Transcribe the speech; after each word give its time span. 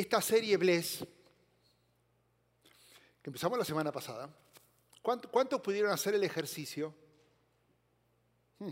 esta 0.00 0.20
serie 0.22 0.56
Bless, 0.56 1.04
que 3.22 3.28
empezamos 3.28 3.58
la 3.58 3.64
semana 3.64 3.92
pasada, 3.92 4.34
¿cuántos 5.02 5.60
pudieron 5.60 5.92
hacer 5.92 6.14
el 6.14 6.24
ejercicio? 6.24 6.94
Hmm. 8.58 8.70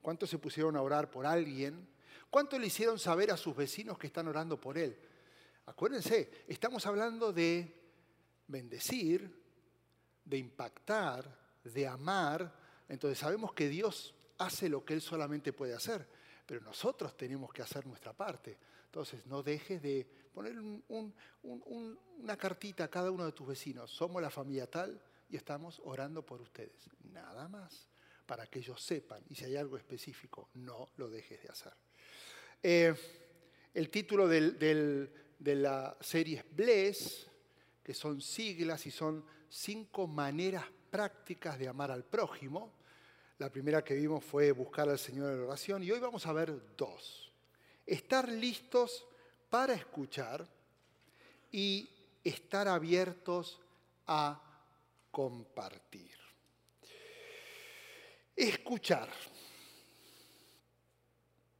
¿Cuántos 0.00 0.30
se 0.30 0.38
pusieron 0.38 0.76
a 0.76 0.82
orar 0.82 1.10
por 1.10 1.26
alguien? 1.26 1.88
¿Cuántos 2.30 2.60
le 2.60 2.68
hicieron 2.68 2.98
saber 2.98 3.32
a 3.32 3.36
sus 3.36 3.54
vecinos 3.56 3.98
que 3.98 4.06
están 4.06 4.28
orando 4.28 4.60
por 4.60 4.78
él? 4.78 4.96
Acuérdense, 5.66 6.44
estamos 6.46 6.86
hablando 6.86 7.32
de 7.32 7.80
bendecir, 8.46 9.42
de 10.24 10.38
impactar, 10.38 11.36
de 11.64 11.86
amar. 11.86 12.54
Entonces 12.88 13.18
sabemos 13.18 13.52
que 13.54 13.68
Dios 13.68 14.14
hace 14.38 14.68
lo 14.68 14.84
que 14.84 14.94
Él 14.94 15.00
solamente 15.00 15.52
puede 15.52 15.74
hacer, 15.74 16.06
pero 16.46 16.60
nosotros 16.60 17.16
tenemos 17.16 17.52
que 17.52 17.62
hacer 17.62 17.86
nuestra 17.86 18.12
parte. 18.12 18.56
Entonces 18.92 19.24
no 19.24 19.42
dejes 19.42 19.80
de 19.80 20.06
poner 20.34 20.54
una 20.58 22.36
cartita 22.36 22.84
a 22.84 22.88
cada 22.88 23.10
uno 23.10 23.24
de 23.24 23.32
tus 23.32 23.46
vecinos. 23.46 23.90
Somos 23.90 24.20
la 24.20 24.28
familia 24.28 24.66
tal 24.66 25.00
y 25.30 25.36
estamos 25.36 25.80
orando 25.86 26.26
por 26.26 26.42
ustedes. 26.42 26.90
Nada 27.10 27.48
más, 27.48 27.88
para 28.26 28.46
que 28.46 28.58
ellos 28.58 28.82
sepan. 28.82 29.24
Y 29.30 29.34
si 29.34 29.46
hay 29.46 29.56
algo 29.56 29.78
específico, 29.78 30.50
no 30.56 30.90
lo 30.98 31.08
dejes 31.08 31.42
de 31.42 31.48
hacer. 31.48 31.72
Eh, 32.62 32.94
el 33.72 33.88
título 33.88 34.28
de 34.28 35.08
la 35.38 35.96
serie 35.98 36.40
es 36.40 36.54
Bless, 36.54 37.30
que 37.82 37.94
son 37.94 38.20
siglas 38.20 38.84
y 38.84 38.90
son 38.90 39.24
cinco 39.48 40.06
maneras 40.06 40.66
prácticas 40.90 41.58
de 41.58 41.66
amar 41.66 41.90
al 41.90 42.04
prójimo. 42.04 42.74
La 43.38 43.50
primera 43.50 43.82
que 43.82 43.94
vimos 43.94 44.22
fue 44.22 44.52
buscar 44.52 44.90
al 44.90 44.98
Señor 44.98 45.32
en 45.32 45.40
oración 45.40 45.82
y 45.82 45.90
hoy 45.90 45.98
vamos 45.98 46.26
a 46.26 46.34
ver 46.34 46.76
dos. 46.76 47.31
Estar 47.86 48.28
listos 48.28 49.04
para 49.50 49.74
escuchar 49.74 50.46
y 51.50 51.88
estar 52.24 52.68
abiertos 52.68 53.60
a 54.06 54.40
compartir. 55.10 56.16
Escuchar. 58.34 59.08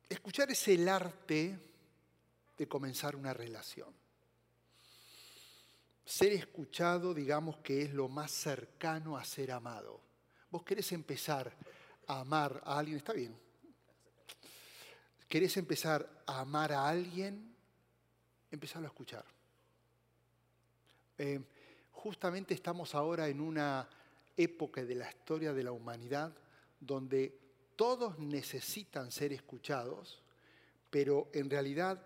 Escuchar 0.09 0.51
es 0.51 0.69
el 0.69 0.89
arte 0.89 1.59
de 2.57 2.69
comenzar 2.69 3.17
una 3.17 3.35
relación. 3.35 3.95
Ser 6.05 6.33
escuchado, 6.33 7.15
digamos 7.15 7.59
que 7.59 7.83
es 7.83 7.93
lo 7.93 8.09
más 8.09 8.31
cercano 8.31 9.17
a 9.17 9.25
ser 9.25 9.53
amado. 9.53 10.01
Vos 10.51 10.63
querés 10.63 10.93
empezar 10.93 11.55
a 12.07 12.21
amar 12.21 12.61
a 12.65 12.79
alguien, 12.79 12.99
está 12.99 13.13
bien. 13.13 13.35
¿Querés 15.33 15.57
empezar 15.57 16.25
a 16.27 16.41
amar 16.41 16.73
a 16.73 16.87
alguien? 16.87 17.57
Empezarlo 18.51 18.87
a 18.87 18.91
escuchar. 18.91 19.25
Eh, 21.17 21.41
justamente 21.91 22.53
estamos 22.53 22.95
ahora 22.95 23.27
en 23.29 23.41
una 23.41 23.89
época 24.37 24.85
de 24.85 24.95
la 24.95 25.09
historia 25.09 25.55
de 25.55 25.65
la 25.65 25.73
humanidad 25.73 26.35
donde 26.79 27.35
todos 27.77 28.19
necesitan 28.19 29.11
ser 29.11 29.33
escuchados, 29.33 30.21
pero 30.91 31.31
en 31.33 31.49
realidad 31.49 32.05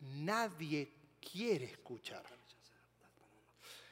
nadie 0.00 0.90
quiere 1.20 1.66
escuchar. 1.66 2.24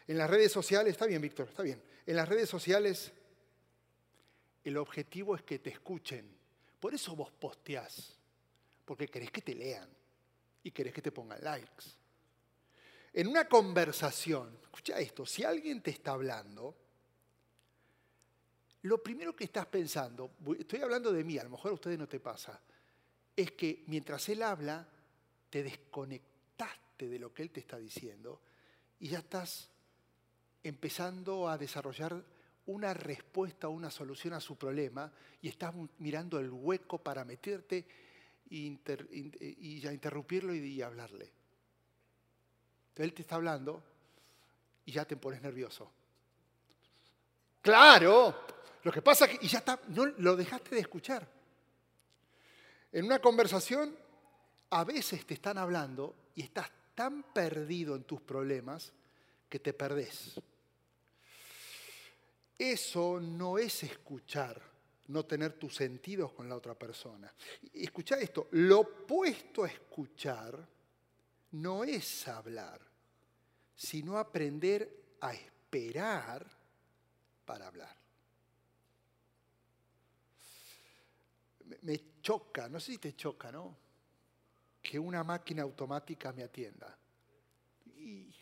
En 0.06 0.16
las 0.16 0.30
redes 0.30 0.52
sociales, 0.52 0.92
está 0.92 1.04
bien, 1.04 1.20
Víctor, 1.20 1.48
está 1.50 1.62
bien. 1.62 1.82
En 2.06 2.16
las 2.16 2.26
redes 2.26 2.48
sociales 2.48 3.12
el 4.64 4.78
objetivo 4.78 5.36
es 5.36 5.42
que 5.42 5.58
te 5.58 5.68
escuchen. 5.68 6.34
Por 6.80 6.94
eso 6.94 7.14
vos 7.14 7.30
posteás, 7.30 8.19
porque 8.90 9.06
querés 9.06 9.30
que 9.30 9.42
te 9.42 9.54
lean 9.54 9.88
y 10.64 10.72
querés 10.72 10.92
que 10.92 11.00
te 11.00 11.12
pongan 11.12 11.38
likes. 11.44 11.84
En 13.12 13.28
una 13.28 13.48
conversación, 13.48 14.58
escucha 14.64 14.98
esto, 14.98 15.24
si 15.24 15.44
alguien 15.44 15.80
te 15.80 15.92
está 15.92 16.10
hablando, 16.10 16.74
lo 18.82 19.00
primero 19.00 19.36
que 19.36 19.44
estás 19.44 19.66
pensando, 19.66 20.32
estoy 20.58 20.80
hablando 20.80 21.12
de 21.12 21.22
mí, 21.22 21.38
a 21.38 21.44
lo 21.44 21.50
mejor 21.50 21.70
a 21.70 21.74
ustedes 21.74 22.00
no 22.00 22.08
te 22.08 22.18
pasa, 22.18 22.60
es 23.36 23.52
que 23.52 23.84
mientras 23.86 24.28
él 24.28 24.42
habla, 24.42 24.88
te 25.48 25.62
desconectaste 25.62 27.08
de 27.08 27.18
lo 27.20 27.32
que 27.32 27.44
él 27.44 27.50
te 27.52 27.60
está 27.60 27.78
diciendo 27.78 28.40
y 28.98 29.06
ya 29.06 29.20
estás 29.20 29.70
empezando 30.64 31.48
a 31.48 31.56
desarrollar 31.56 32.24
una 32.66 32.92
respuesta, 32.92 33.68
una 33.68 33.88
solución 33.88 34.34
a 34.34 34.40
su 34.40 34.56
problema 34.56 35.12
y 35.42 35.46
estás 35.46 35.76
mirando 35.98 36.40
el 36.40 36.50
hueco 36.50 36.98
para 36.98 37.24
meterte 37.24 38.09
y 38.50 39.80
ya 39.80 39.92
interrumpirlo 39.92 40.54
y, 40.54 40.82
hablarle. 40.82 41.32
él 42.96 43.14
te 43.14 43.22
está 43.22 43.36
hablando 43.36 43.82
y 44.84 44.92
ya 44.92 45.04
te 45.04 45.16
pones 45.16 45.40
nervioso. 45.40 45.90
Claro, 47.62 48.46
lo 48.82 48.92
que 48.92 49.02
pasa 49.02 49.26
es 49.26 49.38
que 49.38 49.46
y 49.46 49.48
ya 49.48 49.58
está, 49.58 49.80
no 49.88 50.06
lo 50.06 50.36
dejaste 50.36 50.74
de 50.74 50.80
escuchar. 50.80 51.26
En 52.92 53.04
una 53.04 53.20
conversación 53.20 53.96
a 54.70 54.84
veces 54.84 55.24
te 55.26 55.34
están 55.34 55.58
hablando 55.58 56.14
y 56.34 56.42
estás 56.42 56.70
tan 56.94 57.22
perdido 57.32 57.94
en 57.94 58.04
tus 58.04 58.20
problemas 58.20 58.92
que 59.48 59.60
te 59.60 59.72
perdés. 59.72 60.40
Eso 62.58 63.20
no 63.20 63.58
es 63.58 63.82
escuchar, 63.84 64.60
no 65.10 65.24
tener 65.24 65.54
tus 65.54 65.74
sentidos 65.74 66.32
con 66.32 66.48
la 66.48 66.56
otra 66.56 66.74
persona. 66.74 67.32
Escucha 67.74 68.16
esto, 68.16 68.48
lo 68.52 68.80
opuesto 68.80 69.64
a 69.64 69.68
escuchar 69.68 70.66
no 71.52 71.82
es 71.84 72.28
hablar, 72.28 72.80
sino 73.74 74.18
aprender 74.18 75.16
a 75.20 75.32
esperar 75.32 76.46
para 77.44 77.66
hablar. 77.66 77.96
Me 81.82 82.00
choca, 82.22 82.68
no 82.68 82.78
sé 82.78 82.92
si 82.92 82.98
te 82.98 83.14
choca, 83.14 83.50
¿no? 83.50 83.76
Que 84.82 84.98
una 84.98 85.24
máquina 85.24 85.62
automática 85.62 86.32
me 86.32 86.44
atienda. 86.44 86.96
Y 87.96 88.32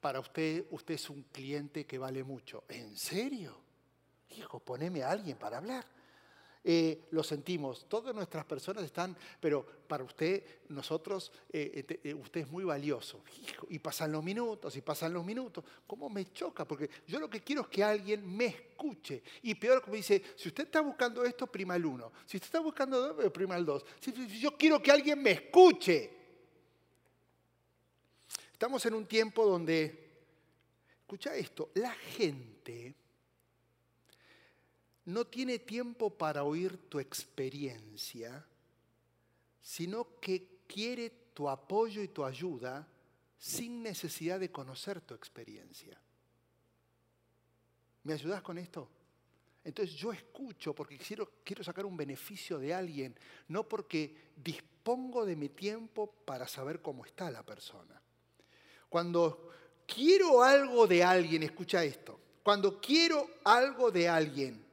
para 0.00 0.20
usted, 0.20 0.66
usted 0.70 0.94
es 0.94 1.10
un 1.10 1.22
cliente 1.24 1.86
que 1.86 1.98
vale 1.98 2.24
mucho. 2.24 2.64
¿En 2.68 2.96
serio? 2.96 3.65
Hijo, 4.30 4.60
poneme 4.60 5.02
a 5.02 5.10
alguien 5.10 5.36
para 5.36 5.58
hablar. 5.58 5.84
Eh, 6.68 7.06
lo 7.12 7.22
sentimos, 7.22 7.88
todas 7.88 8.12
nuestras 8.12 8.44
personas 8.44 8.82
están, 8.82 9.16
pero 9.38 9.64
para 9.86 10.02
usted, 10.02 10.42
nosotros, 10.68 11.30
eh, 11.52 12.00
eh, 12.02 12.12
usted 12.12 12.40
es 12.40 12.50
muy 12.50 12.64
valioso. 12.64 13.22
Hijo, 13.40 13.68
y 13.70 13.78
pasan 13.78 14.10
los 14.10 14.24
minutos, 14.24 14.76
y 14.76 14.82
pasan 14.82 15.12
los 15.12 15.24
minutos. 15.24 15.62
¿Cómo 15.86 16.10
me 16.10 16.32
choca? 16.32 16.66
Porque 16.66 16.90
yo 17.06 17.20
lo 17.20 17.30
que 17.30 17.40
quiero 17.40 17.62
es 17.62 17.68
que 17.68 17.84
alguien 17.84 18.26
me 18.36 18.46
escuche. 18.46 19.22
Y 19.42 19.54
peor, 19.54 19.80
como 19.80 19.94
dice, 19.94 20.20
si 20.34 20.48
usted 20.48 20.64
está 20.64 20.80
buscando 20.80 21.24
esto, 21.24 21.46
prima 21.46 21.76
el 21.76 21.86
uno. 21.86 22.10
Si 22.26 22.36
usted 22.36 22.48
está 22.48 22.58
buscando 22.58 23.14
dos, 23.14 23.30
prima 23.30 23.56
el 23.56 23.64
dos. 23.64 23.84
Si, 24.00 24.12
yo 24.40 24.56
quiero 24.56 24.82
que 24.82 24.90
alguien 24.90 25.22
me 25.22 25.30
escuche. 25.30 26.10
Estamos 28.52 28.84
en 28.86 28.94
un 28.94 29.06
tiempo 29.06 29.46
donde, 29.46 30.24
escucha 31.02 31.32
esto, 31.36 31.70
la 31.74 31.92
gente 31.92 33.05
no 35.06 35.24
tiene 35.24 35.60
tiempo 35.60 36.10
para 36.10 36.44
oír 36.44 36.88
tu 36.88 36.98
experiencia, 36.98 38.44
sino 39.62 40.20
que 40.20 40.60
quiere 40.66 41.10
tu 41.32 41.48
apoyo 41.48 42.02
y 42.02 42.08
tu 42.08 42.24
ayuda 42.24 42.86
sin 43.38 43.82
necesidad 43.82 44.40
de 44.40 44.50
conocer 44.50 45.00
tu 45.00 45.14
experiencia. 45.14 45.98
¿Me 48.02 48.14
ayudas 48.14 48.42
con 48.42 48.58
esto? 48.58 48.88
Entonces 49.64 49.94
yo 49.94 50.12
escucho 50.12 50.74
porque 50.74 50.98
quiero, 50.98 51.30
quiero 51.44 51.62
sacar 51.62 51.86
un 51.86 51.96
beneficio 51.96 52.58
de 52.58 52.74
alguien, 52.74 53.16
no 53.48 53.68
porque 53.68 54.32
dispongo 54.36 55.24
de 55.24 55.36
mi 55.36 55.48
tiempo 55.48 56.12
para 56.24 56.48
saber 56.48 56.80
cómo 56.82 57.04
está 57.04 57.30
la 57.30 57.44
persona. 57.44 58.00
Cuando 58.88 59.52
quiero 59.86 60.42
algo 60.42 60.86
de 60.86 61.04
alguien, 61.04 61.44
escucha 61.44 61.84
esto, 61.84 62.18
cuando 62.42 62.80
quiero 62.80 63.28
algo 63.44 63.90
de 63.90 64.08
alguien 64.08 64.65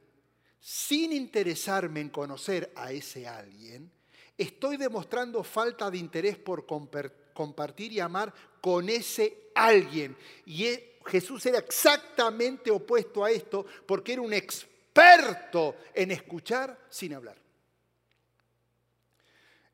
sin 0.64 1.12
interesarme 1.12 2.00
en 2.00 2.08
conocer 2.08 2.72
a 2.74 2.90
ese 2.90 3.28
alguien, 3.28 3.92
estoy 4.38 4.78
demostrando 4.78 5.44
falta 5.44 5.90
de 5.90 5.98
interés 5.98 6.38
por 6.38 6.64
compartir 6.64 7.92
y 7.92 8.00
amar 8.00 8.32
con 8.62 8.88
ese 8.88 9.50
alguien. 9.54 10.16
Y 10.46 10.64
e, 10.64 10.98
Jesús 11.04 11.44
era 11.44 11.58
exactamente 11.58 12.70
opuesto 12.70 13.22
a 13.22 13.30
esto 13.30 13.66
porque 13.86 14.14
era 14.14 14.22
un 14.22 14.32
experto 14.32 15.76
en 15.92 16.12
escuchar 16.12 16.86
sin 16.88 17.12
hablar. 17.12 17.36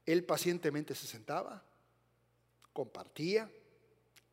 Él 0.05 0.25
pacientemente 0.25 0.97
se 0.97 1.07
sentaba, 1.07 1.63
compartía, 2.73 3.49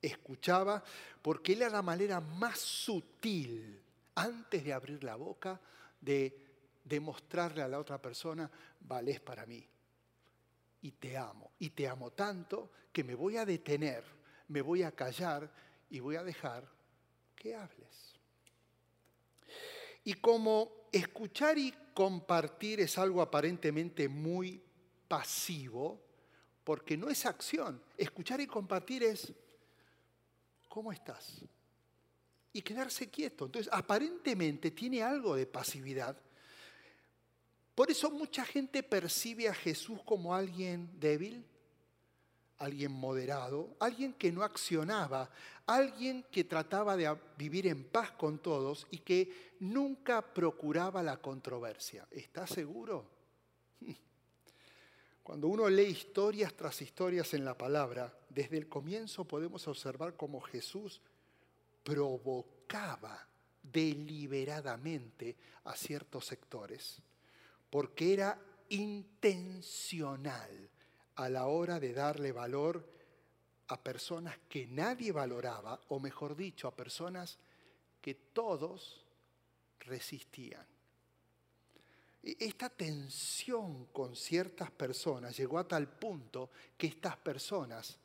escuchaba, 0.02 0.84
porque 1.22 1.54
él 1.54 1.62
era 1.62 1.70
la 1.70 1.84
manera 1.84 2.20
más 2.20 2.58
sutil, 2.58 3.80
antes 4.16 4.64
de 4.64 4.74
abrir 4.74 5.04
la 5.04 5.16
boca, 5.18 5.62
de 6.02 6.47
demostrarle 6.88 7.62
a 7.62 7.68
la 7.68 7.80
otra 7.80 8.02
persona, 8.02 8.50
vales 8.82 9.20
para 9.20 9.46
mí. 9.46 9.68
y 10.80 10.92
te 10.92 11.18
amo. 11.18 11.52
Y 11.60 11.72
te 11.72 11.88
amo 11.88 12.12
tanto 12.12 12.72
que 12.94 13.04
me 13.04 13.16
voy 13.16 13.36
a 13.36 13.46
detener, 13.46 14.04
me 14.48 14.62
voy 14.62 14.84
a 14.84 14.92
callar 14.92 15.52
y 15.90 16.00
voy 16.00 16.16
a 16.16 16.24
dejar 16.24 16.68
que 17.36 17.56
hables. 17.56 18.16
Y 20.04 20.14
como 20.14 20.88
escuchar 20.92 21.58
y 21.58 21.74
compartir 21.94 22.80
es 22.80 22.98
algo 22.98 23.22
aparentemente 23.22 24.08
muy 24.08 24.64
pasivo, 25.08 26.02
porque 26.64 26.96
no 26.96 27.10
es 27.10 27.26
acción, 27.26 27.82
escuchar 27.98 28.40
y 28.40 28.48
compartir 28.48 29.04
es, 29.04 29.34
¿cómo 30.70 30.92
estás? 30.92 31.46
Y 32.54 32.62
quedarse 32.62 33.10
quieto. 33.10 33.46
Entonces, 33.46 33.72
aparentemente 33.74 34.72
tiene 34.72 35.04
algo 35.04 35.36
de 35.36 35.46
pasividad, 35.46 36.18
por 37.78 37.92
eso 37.92 38.10
mucha 38.10 38.44
gente 38.44 38.82
percibe 38.82 39.48
a 39.48 39.54
Jesús 39.54 40.00
como 40.04 40.34
alguien 40.34 40.90
débil, 41.00 41.46
alguien 42.58 42.92
moderado, 42.92 43.76
alguien 43.80 44.14
que 44.14 44.32
no 44.32 44.42
accionaba, 44.42 45.30
alguien 45.68 46.26
que 46.32 46.44
trataba 46.44 46.98
de 46.98 47.16
vivir 47.38 47.68
en 47.68 47.84
paz 47.84 48.10
con 48.10 48.40
todos 48.40 48.88
y 48.90 48.98
que 48.98 49.54
nunca 49.60 50.24
procuraba 50.24 51.04
la 51.04 51.18
controversia. 51.18 52.08
¿Estás 52.10 52.50
seguro? 52.50 53.06
Cuando 55.22 55.48
uno 55.48 55.70
lee 55.70 55.84
historias 55.84 56.56
tras 56.56 56.82
historias 56.82 57.36
en 57.36 57.46
la 57.46 57.56
palabra, 57.56 58.12
desde 58.28 58.58
el 58.58 58.68
comienzo 58.68 59.24
podemos 59.24 59.68
observar 59.68 60.16
cómo 60.16 60.42
Jesús 60.42 61.00
provocaba 61.84 63.28
deliberadamente 63.62 65.36
a 65.66 65.76
ciertos 65.76 66.26
sectores 66.26 67.04
porque 67.70 68.14
era 68.14 68.40
intencional 68.70 70.70
a 71.16 71.30
la 71.30 71.48
hora 71.48 71.80
de 71.80 71.94
darle 71.94 72.32
valor 72.32 72.88
a 73.70 73.82
personas 73.82 74.38
que 74.50 74.68
nadie 74.68 75.12
valoraba, 75.12 75.80
o 75.90 76.00
mejor 76.00 76.36
dicho, 76.36 76.68
a 76.68 76.76
personas 76.76 77.38
que 78.02 78.16
todos 78.16 79.04
resistían. 79.82 80.66
Esta 82.24 82.70
tensión 82.70 83.86
con 83.88 84.16
ciertas 84.16 84.72
personas 84.72 85.38
llegó 85.38 85.60
a 85.60 85.68
tal 85.68 85.88
punto 85.88 86.50
que 86.78 86.88
estas 86.88 87.16
personas, 87.18 87.98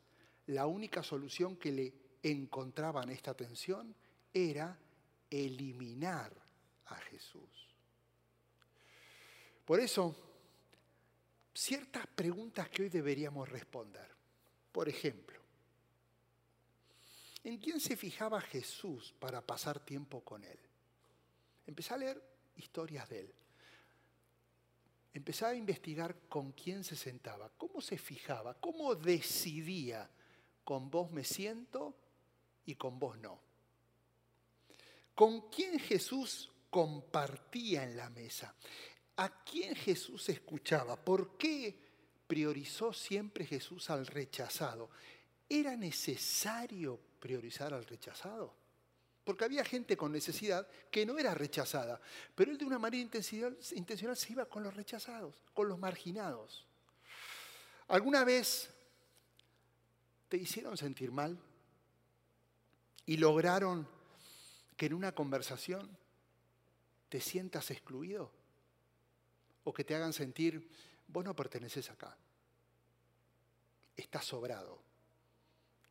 la 0.47 0.65
única 0.65 1.03
solución 1.03 1.57
que 1.57 1.71
le 1.71 1.93
encontraban 2.23 3.09
a 3.09 3.13
esta 3.13 3.33
tensión 3.33 3.93
era 4.33 4.77
eliminar 5.29 6.31
a 6.85 6.95
Jesús. 6.95 7.72
Por 9.65 9.79
eso, 9.79 10.15
ciertas 11.53 12.07
preguntas 12.07 12.69
que 12.69 12.83
hoy 12.83 12.89
deberíamos 12.89 13.47
responder. 13.49 14.09
Por 14.71 14.89
ejemplo, 14.89 15.39
¿en 17.43 17.57
quién 17.57 17.79
se 17.79 17.95
fijaba 17.95 18.41
Jesús 18.41 19.13
para 19.19 19.41
pasar 19.41 19.79
tiempo 19.79 20.21
con 20.21 20.43
él? 20.43 20.59
Empecé 21.65 21.93
a 21.93 21.97
leer 21.97 22.21
historias 22.55 23.07
de 23.09 23.19
él. 23.21 23.33
Empecé 25.13 25.45
a 25.45 25.53
investigar 25.53 26.27
con 26.27 26.51
quién 26.53 26.83
se 26.83 26.95
sentaba, 26.95 27.51
cómo 27.57 27.81
se 27.81 27.97
fijaba, 27.99 28.55
cómo 28.59 28.95
decidía, 28.95 30.09
con 30.63 30.89
vos 30.89 31.11
me 31.11 31.23
siento 31.23 31.95
y 32.65 32.75
con 32.75 32.97
vos 32.97 33.17
no. 33.19 33.39
¿Con 35.13 35.49
quién 35.49 35.79
Jesús 35.79 36.51
compartía 36.71 37.83
en 37.83 37.95
la 37.95 38.09
mesa? 38.09 38.55
¿A 39.17 39.43
quién 39.43 39.75
Jesús 39.75 40.27
escuchaba? 40.29 40.95
¿Por 40.95 41.37
qué 41.37 41.77
priorizó 42.25 42.93
siempre 42.93 43.45
Jesús 43.45 43.89
al 43.89 44.07
rechazado? 44.07 44.89
¿Era 45.47 45.75
necesario 45.75 46.99
priorizar 47.19 47.73
al 47.73 47.85
rechazado? 47.85 48.55
Porque 49.23 49.45
había 49.45 49.63
gente 49.63 49.95
con 49.95 50.11
necesidad 50.11 50.67
que 50.91 51.05
no 51.05 51.17
era 51.17 51.33
rechazada, 51.33 52.01
pero 52.35 52.51
él 52.51 52.57
de 52.57 52.65
una 52.65 52.79
manera 52.79 53.01
intencional, 53.01 54.17
se 54.17 54.33
iba 54.33 54.45
con 54.45 54.63
los 54.63 54.75
rechazados, 54.75 55.35
con 55.53 55.69
los 55.69 55.77
marginados. 55.77 56.65
¿Alguna 57.87 58.23
vez 58.23 58.69
te 60.27 60.37
hicieron 60.37 60.75
sentir 60.75 61.11
mal 61.11 61.39
y 63.05 63.17
lograron 63.17 63.87
que 64.75 64.87
en 64.87 64.95
una 64.95 65.13
conversación 65.13 65.95
te 67.09 67.21
sientas 67.21 67.69
excluido? 67.71 68.42
O 69.63 69.73
que 69.73 69.83
te 69.83 69.95
hagan 69.95 70.13
sentir, 70.13 70.67
vos 71.07 71.23
no 71.23 71.35
perteneces 71.35 71.89
acá, 71.89 72.15
estás 73.95 74.25
sobrado. 74.25 74.81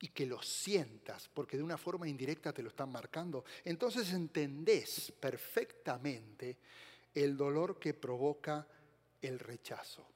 Y 0.01 0.09
que 0.09 0.27
lo 0.27 0.43
sientas, 0.43 1.31
porque 1.33 1.57
de 1.57 1.63
una 1.63 1.79
forma 1.79 2.09
indirecta 2.09 2.53
te 2.53 2.63
lo 2.63 2.71
están 2.71 2.91
marcando. 2.91 3.45
Entonces 3.65 4.13
entendés 4.13 5.13
perfectamente 5.13 6.59
el 7.15 7.37
dolor 7.37 7.79
que 7.79 7.95
provoca 7.95 8.67
el 9.21 9.39
rechazo. 9.39 10.09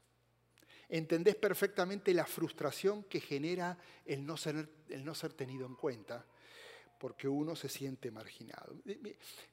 Entendés 0.89 1.37
perfectamente 1.37 2.13
la 2.15 2.27
frustración 2.27 3.05
que 3.05 3.21
genera 3.21 3.79
el 4.05 4.27
no 4.27 4.37
ser, 4.37 4.69
el 4.89 5.05
no 5.05 5.15
ser 5.15 5.33
tenido 5.35 5.67
en 5.67 5.77
cuenta, 5.77 6.25
porque 6.99 7.29
uno 7.29 7.55
se 7.55 7.69
siente 7.69 8.11
marginado. 8.11 8.77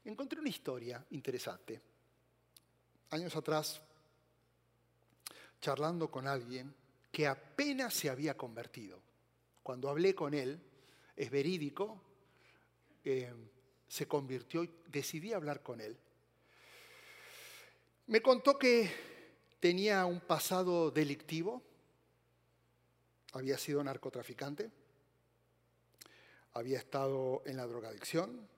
Encontré 0.06 0.40
una 0.40 0.50
historia 0.50 1.06
interesante. 1.12 1.80
Años 3.12 3.36
atrás 3.36 3.82
charlando 5.64 6.12
con 6.12 6.28
alguien 6.28 6.76
que 7.10 7.26
apenas 7.26 7.94
se 7.94 8.10
había 8.10 8.36
convertido. 8.36 9.00
Cuando 9.64 9.90
hablé 9.90 10.14
con 10.14 10.34
él, 10.34 10.60
es 11.16 11.32
verídico, 11.32 12.02
eh, 13.06 13.34
se 13.88 14.06
convirtió 14.06 14.66
y 14.66 14.70
decidí 14.88 15.32
hablar 15.32 15.64
con 15.64 15.80
él. 15.80 15.96
Me 18.08 18.22
contó 18.22 18.60
que 18.60 18.92
tenía 19.62 20.06
un 20.06 20.20
pasado 20.20 20.92
delictivo, 20.92 21.64
había 23.32 23.58
sido 23.58 23.82
narcotraficante, 23.86 24.70
había 26.52 26.78
estado 26.78 27.42
en 27.46 27.56
la 27.56 27.68
drogadicción, 27.68 28.50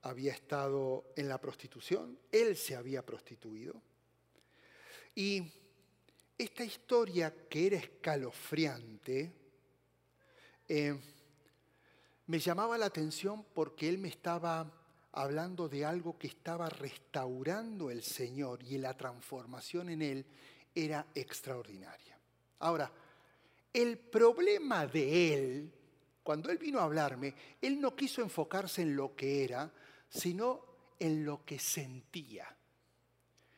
había 0.00 0.32
estado 0.32 1.12
en 1.14 1.28
la 1.28 1.38
prostitución, 1.38 2.18
él 2.32 2.56
se 2.56 2.74
había 2.74 3.04
prostituido 3.04 3.82
y 5.14 5.52
esta 6.38 6.64
historia 6.64 7.34
que 7.48 7.66
era 7.66 7.76
escalofriante 7.78 9.32
eh, 10.68 10.98
me 12.26 12.38
llamaba 12.38 12.76
la 12.76 12.86
atención 12.86 13.44
porque 13.54 13.88
él 13.88 13.98
me 13.98 14.08
estaba 14.08 14.70
hablando 15.12 15.68
de 15.68 15.84
algo 15.84 16.18
que 16.18 16.26
estaba 16.26 16.68
restaurando 16.68 17.90
el 17.90 18.02
Señor 18.02 18.62
y 18.64 18.78
la 18.78 18.94
transformación 18.94 19.88
en 19.90 20.02
él 20.02 20.26
era 20.74 21.06
extraordinaria. 21.14 22.18
Ahora, 22.58 22.90
el 23.72 23.98
problema 23.98 24.86
de 24.86 25.34
él, 25.34 25.72
cuando 26.22 26.50
él 26.50 26.58
vino 26.58 26.80
a 26.80 26.84
hablarme, 26.84 27.34
él 27.60 27.80
no 27.80 27.94
quiso 27.94 28.22
enfocarse 28.22 28.82
en 28.82 28.96
lo 28.96 29.14
que 29.14 29.44
era, 29.44 29.72
sino 30.08 30.64
en 30.98 31.24
lo 31.24 31.44
que 31.44 31.58
sentía. 31.58 32.55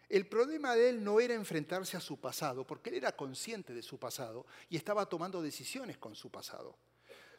El 0.09 0.27
problema 0.27 0.75
de 0.75 0.89
él 0.89 1.05
no 1.05 1.21
era 1.21 1.35
enfrentarse 1.35 1.97
a 1.97 2.01
su 2.01 2.19
pasado, 2.19 2.67
porque 2.67 2.91
él 2.91 2.97
era 2.97 3.15
consciente 3.15 3.75
de 3.75 3.83
su 3.83 3.99
pasado 3.99 4.47
y 4.71 4.77
estaba 4.77 5.07
tomando 5.07 5.43
decisiones 5.43 5.99
con 5.99 6.15
su 6.15 6.31
pasado. 6.31 6.77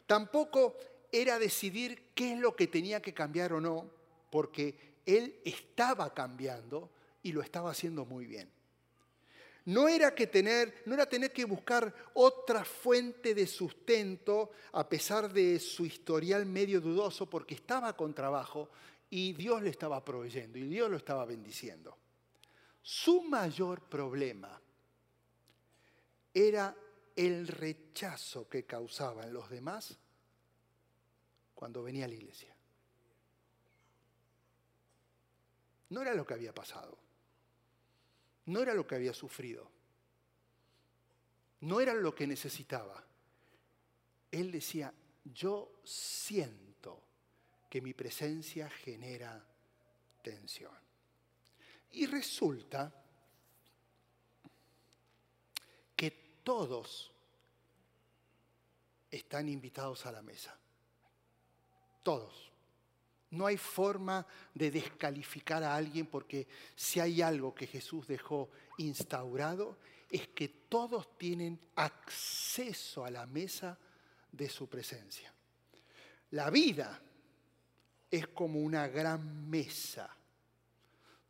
Tampoco 0.06 0.76
era 1.10 1.38
decidir 1.38 2.12
qué 2.14 2.34
es 2.34 2.38
lo 2.38 2.54
que 2.54 2.68
tenía 2.68 3.02
que 3.02 3.12
cambiar 3.12 3.52
o 3.52 3.60
no, 3.60 3.90
porque 4.30 5.00
él 5.04 5.40
estaba 5.44 6.14
cambiando 6.14 6.90
y 7.22 7.32
lo 7.32 7.42
estaba 7.42 7.70
haciendo 7.70 8.04
muy 8.04 8.26
bien. 8.26 8.48
No 9.64 9.88
era, 9.88 10.14
que 10.14 10.26
tener, 10.26 10.82
no 10.86 10.94
era 10.94 11.06
tener 11.06 11.32
que 11.32 11.44
buscar 11.44 11.94
otra 12.14 12.64
fuente 12.64 13.34
de 13.34 13.46
sustento 13.46 14.52
a 14.72 14.88
pesar 14.88 15.32
de 15.32 15.58
su 15.58 15.84
historial 15.84 16.46
medio 16.46 16.80
dudoso, 16.80 17.28
porque 17.28 17.54
estaba 17.54 17.96
con 17.96 18.14
trabajo 18.14 18.70
y 19.10 19.32
Dios 19.32 19.60
le 19.62 19.70
estaba 19.70 20.04
proveyendo 20.04 20.56
y 20.58 20.62
Dios 20.62 20.90
lo 20.90 20.96
estaba 20.96 21.24
bendiciendo. 21.24 21.99
Su 22.92 23.22
mayor 23.22 23.82
problema 23.82 24.60
era 26.34 26.76
el 27.14 27.46
rechazo 27.46 28.48
que 28.48 28.66
causaba 28.66 29.22
en 29.22 29.32
los 29.32 29.48
demás 29.48 29.96
cuando 31.54 31.84
venía 31.84 32.06
a 32.06 32.08
la 32.08 32.14
iglesia. 32.14 32.52
No 35.90 36.02
era 36.02 36.14
lo 36.14 36.26
que 36.26 36.34
había 36.34 36.52
pasado, 36.52 36.98
no 38.46 38.60
era 38.60 38.74
lo 38.74 38.84
que 38.84 38.96
había 38.96 39.14
sufrido, 39.14 39.70
no 41.60 41.80
era 41.80 41.94
lo 41.94 42.12
que 42.12 42.26
necesitaba. 42.26 43.04
Él 44.32 44.50
decía, 44.50 44.92
yo 45.32 45.80
siento 45.84 47.04
que 47.68 47.80
mi 47.80 47.94
presencia 47.94 48.68
genera 48.68 49.46
tensión. 50.24 50.89
Y 51.92 52.06
resulta 52.06 52.92
que 55.96 56.10
todos 56.42 57.10
están 59.10 59.48
invitados 59.48 60.06
a 60.06 60.12
la 60.12 60.22
mesa. 60.22 60.56
Todos. 62.02 62.50
No 63.30 63.46
hay 63.46 63.56
forma 63.56 64.26
de 64.54 64.70
descalificar 64.70 65.62
a 65.62 65.76
alguien 65.76 66.06
porque 66.06 66.48
si 66.74 66.98
hay 66.98 67.22
algo 67.22 67.54
que 67.54 67.66
Jesús 67.66 68.06
dejó 68.08 68.50
instaurado 68.78 69.78
es 70.10 70.28
que 70.28 70.48
todos 70.48 71.16
tienen 71.16 71.60
acceso 71.76 73.04
a 73.04 73.10
la 73.10 73.26
mesa 73.26 73.78
de 74.32 74.48
su 74.48 74.68
presencia. 74.68 75.32
La 76.32 76.50
vida 76.50 77.00
es 78.10 78.26
como 78.28 78.60
una 78.60 78.88
gran 78.88 79.48
mesa 79.48 80.16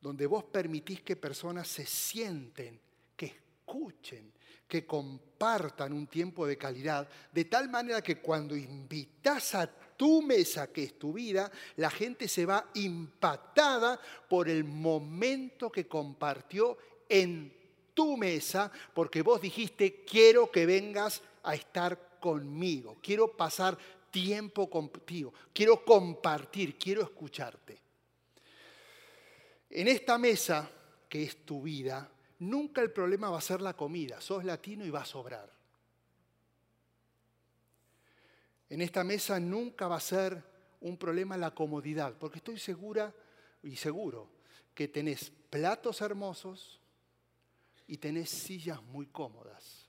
donde 0.00 0.26
vos 0.26 0.44
permitís 0.44 1.02
que 1.02 1.16
personas 1.16 1.68
se 1.68 1.84
sienten, 1.84 2.80
que 3.16 3.26
escuchen, 3.26 4.32
que 4.66 4.86
compartan 4.86 5.92
un 5.92 6.06
tiempo 6.06 6.46
de 6.46 6.56
calidad, 6.56 7.08
de 7.32 7.44
tal 7.44 7.68
manera 7.68 8.00
que 8.00 8.20
cuando 8.20 8.56
invitas 8.56 9.54
a 9.54 9.66
tu 9.66 10.22
mesa, 10.22 10.72
que 10.72 10.84
es 10.84 10.98
tu 10.98 11.12
vida, 11.12 11.50
la 11.76 11.90
gente 11.90 12.28
se 12.28 12.46
va 12.46 12.70
impactada 12.74 14.00
por 14.28 14.48
el 14.48 14.64
momento 14.64 15.70
que 15.70 15.86
compartió 15.86 16.78
en 17.08 17.52
tu 17.92 18.16
mesa, 18.16 18.70
porque 18.94 19.22
vos 19.22 19.42
dijiste, 19.42 20.04
quiero 20.04 20.50
que 20.50 20.64
vengas 20.64 21.20
a 21.42 21.54
estar 21.54 22.18
conmigo, 22.20 22.96
quiero 23.02 23.36
pasar 23.36 23.76
tiempo 24.10 24.70
contigo, 24.70 25.34
quiero 25.52 25.84
compartir, 25.84 26.78
quiero 26.78 27.02
escucharte. 27.02 27.89
En 29.70 29.86
esta 29.86 30.18
mesa, 30.18 30.68
que 31.08 31.22
es 31.22 31.44
tu 31.44 31.62
vida, 31.62 32.10
nunca 32.40 32.80
el 32.82 32.90
problema 32.90 33.30
va 33.30 33.38
a 33.38 33.42
ser 33.42 33.60
la 33.60 33.76
comida, 33.76 34.20
sos 34.20 34.44
latino 34.44 34.84
y 34.84 34.90
va 34.90 35.02
a 35.02 35.06
sobrar. 35.06 35.50
En 38.68 38.80
esta 38.82 39.04
mesa 39.04 39.38
nunca 39.38 39.88
va 39.88 39.96
a 39.96 40.00
ser 40.00 40.42
un 40.80 40.96
problema 40.96 41.36
la 41.36 41.54
comodidad, 41.54 42.14
porque 42.18 42.38
estoy 42.38 42.58
segura 42.58 43.14
y 43.62 43.76
seguro 43.76 44.28
que 44.74 44.88
tenés 44.88 45.30
platos 45.50 46.00
hermosos 46.00 46.80
y 47.86 47.98
tenés 47.98 48.30
sillas 48.30 48.82
muy 48.82 49.06
cómodas. 49.06 49.88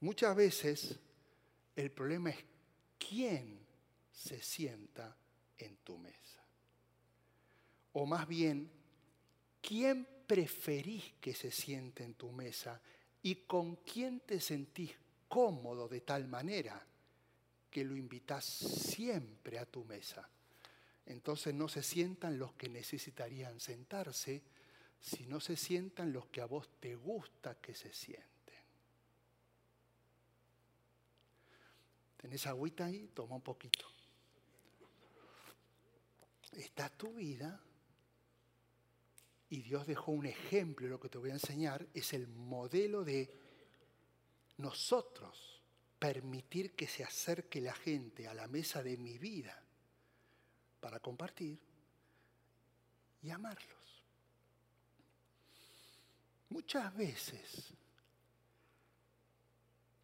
Muchas 0.00 0.34
veces 0.34 0.98
el 1.76 1.90
problema 1.90 2.30
es 2.30 2.44
quién 2.98 3.60
se 4.12 4.42
sienta 4.42 5.16
en 5.58 5.76
tu 5.78 5.98
mesa. 5.98 6.37
O 7.92 8.06
más 8.06 8.26
bien, 8.28 8.70
quién 9.60 10.06
preferís 10.26 11.14
que 11.20 11.34
se 11.34 11.50
siente 11.50 12.04
en 12.04 12.14
tu 12.14 12.30
mesa 12.30 12.80
y 13.22 13.46
con 13.46 13.76
quién 13.76 14.20
te 14.20 14.40
sentís 14.40 14.92
cómodo 15.28 15.88
de 15.88 16.02
tal 16.02 16.28
manera 16.28 16.84
que 17.70 17.84
lo 17.84 17.96
invitas 17.96 18.44
siempre 18.44 19.58
a 19.58 19.66
tu 19.66 19.84
mesa. 19.84 20.28
Entonces 21.06 21.54
no 21.54 21.68
se 21.68 21.82
sientan 21.82 22.38
los 22.38 22.52
que 22.54 22.68
necesitarían 22.68 23.60
sentarse, 23.60 24.42
sino 25.00 25.40
se 25.40 25.56
sientan 25.56 26.12
los 26.12 26.26
que 26.26 26.40
a 26.40 26.46
vos 26.46 26.68
te 26.80 26.94
gusta 26.94 27.54
que 27.60 27.74
se 27.74 27.92
sienten. 27.92 28.28
¿Tenés 32.18 32.46
agüita 32.46 32.86
ahí? 32.86 33.08
Toma 33.14 33.36
un 33.36 33.42
poquito. 33.42 33.86
Está 36.52 36.90
tu 36.90 37.14
vida 37.14 37.58
y 39.50 39.62
Dios 39.62 39.86
dejó 39.86 40.12
un 40.12 40.26
ejemplo, 40.26 40.88
lo 40.88 41.00
que 41.00 41.08
te 41.08 41.18
voy 41.18 41.30
a 41.30 41.34
enseñar 41.34 41.86
es 41.94 42.12
el 42.12 42.28
modelo 42.28 43.04
de 43.04 43.32
nosotros 44.58 45.62
permitir 45.98 46.74
que 46.74 46.86
se 46.86 47.02
acerque 47.02 47.60
la 47.60 47.74
gente 47.74 48.28
a 48.28 48.34
la 48.34 48.46
mesa 48.46 48.82
de 48.82 48.96
mi 48.96 49.18
vida 49.18 49.62
para 50.80 51.00
compartir 51.00 51.58
y 53.22 53.30
amarlos. 53.30 54.04
Muchas 56.50 56.94
veces 56.94 57.72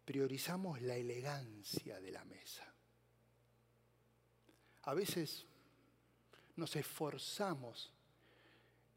priorizamos 0.05 0.81
la 0.81 0.95
elegancia 0.95 1.99
de 1.99 2.11
la 2.11 2.23
mesa. 2.25 2.71
A 4.83 4.93
veces 4.93 5.45
nos 6.55 6.75
esforzamos 6.75 7.94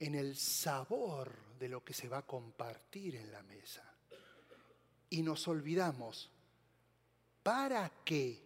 en 0.01 0.15
el 0.15 0.37
sabor 0.37 1.33
de 1.59 1.69
lo 1.69 1.85
que 1.85 1.93
se 1.93 2.09
va 2.09 2.19
a 2.19 2.27
compartir 2.27 3.17
en 3.17 3.33
la 3.33 3.43
mesa 3.43 3.85
y 5.11 5.23
nos 5.23 5.49
olvidamos 5.49 6.31
para 7.43 7.91
qué 8.05 8.43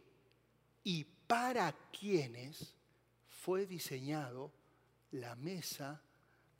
y 0.85 1.05
para 1.05 1.73
quiénes 1.91 2.75
fue 3.29 3.67
diseñado 3.67 4.53
la 5.13 5.35
mesa 5.35 6.01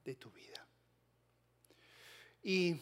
de 0.05 0.15
tu 0.17 0.31
vida. 0.31 0.67
Y 2.43 2.75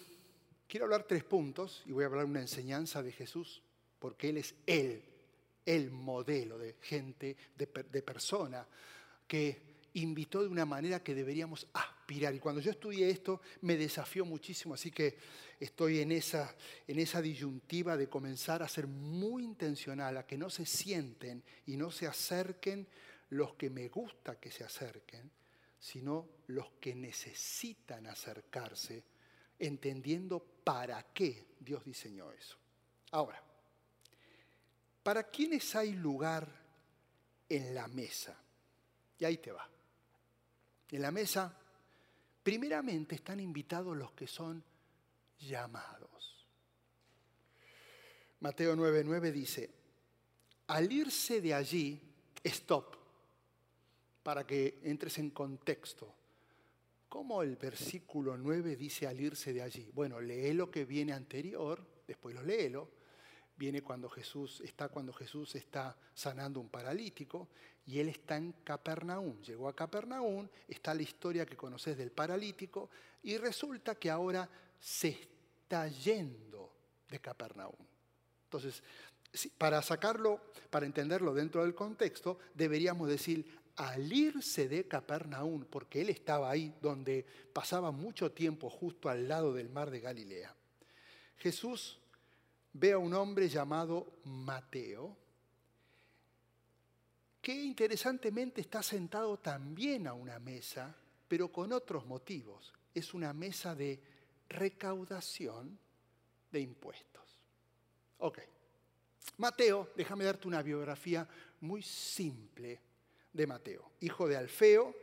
quiero 0.66 0.86
hablar 0.86 1.04
tres 1.04 1.24
puntos 1.24 1.82
y 1.86 1.92
voy 1.92 2.04
a 2.04 2.06
hablar 2.06 2.24
una 2.24 2.40
enseñanza 2.40 3.02
de 3.02 3.12
Jesús, 3.12 3.62
porque 3.98 4.30
Él 4.30 4.38
es 4.38 4.54
Él, 4.66 5.02
el 5.66 5.90
modelo 5.90 6.56
de 6.58 6.76
gente, 6.80 7.36
de, 7.56 7.66
de 7.66 8.02
persona 8.02 8.66
que 9.28 9.70
invitó 9.94 10.42
de 10.42 10.48
una 10.48 10.64
manera 10.64 11.02
que 11.02 11.14
deberíamos 11.14 11.66
aspirar. 11.74 11.99
Y 12.10 12.40
cuando 12.40 12.60
yo 12.60 12.72
estudié 12.72 13.08
esto 13.08 13.40
me 13.62 13.76
desafió 13.76 14.24
muchísimo, 14.24 14.74
así 14.74 14.90
que 14.90 15.16
estoy 15.60 16.00
en 16.00 16.10
esa, 16.10 16.56
en 16.86 16.98
esa 16.98 17.22
disyuntiva 17.22 17.96
de 17.96 18.08
comenzar 18.08 18.62
a 18.62 18.68
ser 18.68 18.88
muy 18.88 19.44
intencional, 19.44 20.16
a 20.16 20.26
que 20.26 20.36
no 20.36 20.50
se 20.50 20.66
sienten 20.66 21.44
y 21.66 21.76
no 21.76 21.90
se 21.92 22.08
acerquen 22.08 22.88
los 23.30 23.54
que 23.54 23.70
me 23.70 23.88
gusta 23.88 24.40
que 24.40 24.50
se 24.50 24.64
acerquen, 24.64 25.30
sino 25.78 26.28
los 26.48 26.72
que 26.80 26.96
necesitan 26.96 28.06
acercarse, 28.06 29.04
entendiendo 29.58 30.40
para 30.64 31.12
qué 31.12 31.46
Dios 31.60 31.84
diseñó 31.84 32.32
eso. 32.32 32.56
Ahora, 33.12 33.40
¿para 35.02 35.24
quiénes 35.24 35.76
hay 35.76 35.92
lugar 35.92 36.48
en 37.48 37.72
la 37.72 37.86
mesa? 37.86 38.36
Y 39.18 39.24
ahí 39.24 39.38
te 39.38 39.52
va. 39.52 39.68
En 40.90 41.02
la 41.02 41.12
mesa, 41.12 41.59
primeramente 42.42 43.14
están 43.14 43.40
invitados 43.40 43.96
los 43.96 44.12
que 44.12 44.26
son 44.26 44.62
llamados. 45.38 46.46
Mateo 48.40 48.74
9:9 48.74 49.32
dice, 49.32 49.70
al 50.68 50.90
irse 50.90 51.40
de 51.40 51.52
allí, 51.52 52.00
stop, 52.42 52.96
para 54.22 54.46
que 54.46 54.80
entres 54.84 55.18
en 55.18 55.30
contexto. 55.30 56.14
¿Cómo 57.08 57.42
el 57.42 57.56
versículo 57.56 58.36
9 58.36 58.76
dice 58.76 59.06
al 59.06 59.20
irse 59.20 59.52
de 59.52 59.62
allí? 59.62 59.90
Bueno, 59.92 60.20
lee 60.20 60.52
lo 60.52 60.70
que 60.70 60.84
viene 60.84 61.12
anterior, 61.12 61.84
después 62.06 62.34
lo 62.34 62.42
léelo. 62.42 62.99
Viene 63.60 63.82
cuando 63.82 64.08
Jesús 64.08 64.62
está 64.62 64.88
cuando 64.88 65.12
Jesús 65.12 65.54
está 65.54 65.94
sanando 66.14 66.60
un 66.60 66.70
paralítico 66.70 67.50
y 67.84 67.98
él 68.00 68.08
está 68.08 68.38
en 68.38 68.52
Capernaum. 68.64 69.38
Llegó 69.42 69.68
a 69.68 69.76
Capernaum, 69.76 70.48
está 70.66 70.94
la 70.94 71.02
historia 71.02 71.44
que 71.44 71.58
conoces 71.58 71.98
del 71.98 72.10
paralítico 72.10 72.88
y 73.22 73.36
resulta 73.36 73.96
que 73.96 74.08
ahora 74.10 74.48
se 74.80 75.08
está 75.08 75.88
yendo 75.88 76.72
de 77.06 77.20
Capernaum. 77.20 77.74
Entonces, 78.44 78.82
para 79.58 79.82
sacarlo, 79.82 80.40
para 80.70 80.86
entenderlo 80.86 81.34
dentro 81.34 81.62
del 81.62 81.74
contexto, 81.74 82.38
deberíamos 82.54 83.10
decir 83.10 83.44
al 83.76 84.10
irse 84.10 84.68
de 84.68 84.88
Capernaum, 84.88 85.66
porque 85.66 86.00
él 86.00 86.08
estaba 86.08 86.48
ahí 86.48 86.74
donde 86.80 87.26
pasaba 87.52 87.90
mucho 87.90 88.32
tiempo 88.32 88.70
justo 88.70 89.10
al 89.10 89.28
lado 89.28 89.52
del 89.52 89.68
mar 89.68 89.90
de 89.90 90.00
Galilea. 90.00 90.56
Jesús 91.36 91.99
ve 92.72 92.92
a 92.92 92.98
un 92.98 93.14
hombre 93.14 93.48
llamado 93.48 94.20
Mateo, 94.24 95.16
que 97.40 97.54
interesantemente 97.54 98.60
está 98.60 98.82
sentado 98.82 99.38
también 99.38 100.06
a 100.06 100.12
una 100.12 100.38
mesa, 100.38 100.94
pero 101.26 101.50
con 101.50 101.72
otros 101.72 102.06
motivos. 102.06 102.72
Es 102.94 103.14
una 103.14 103.32
mesa 103.32 103.74
de 103.74 104.00
recaudación 104.48 105.78
de 106.50 106.60
impuestos. 106.60 107.40
Ok. 108.18 108.40
Mateo, 109.38 109.90
déjame 109.96 110.24
darte 110.24 110.48
una 110.48 110.62
biografía 110.62 111.26
muy 111.60 111.82
simple 111.82 112.80
de 113.32 113.46
Mateo. 113.46 113.92
Hijo 114.00 114.28
de 114.28 114.36
Alfeo, 114.36 114.94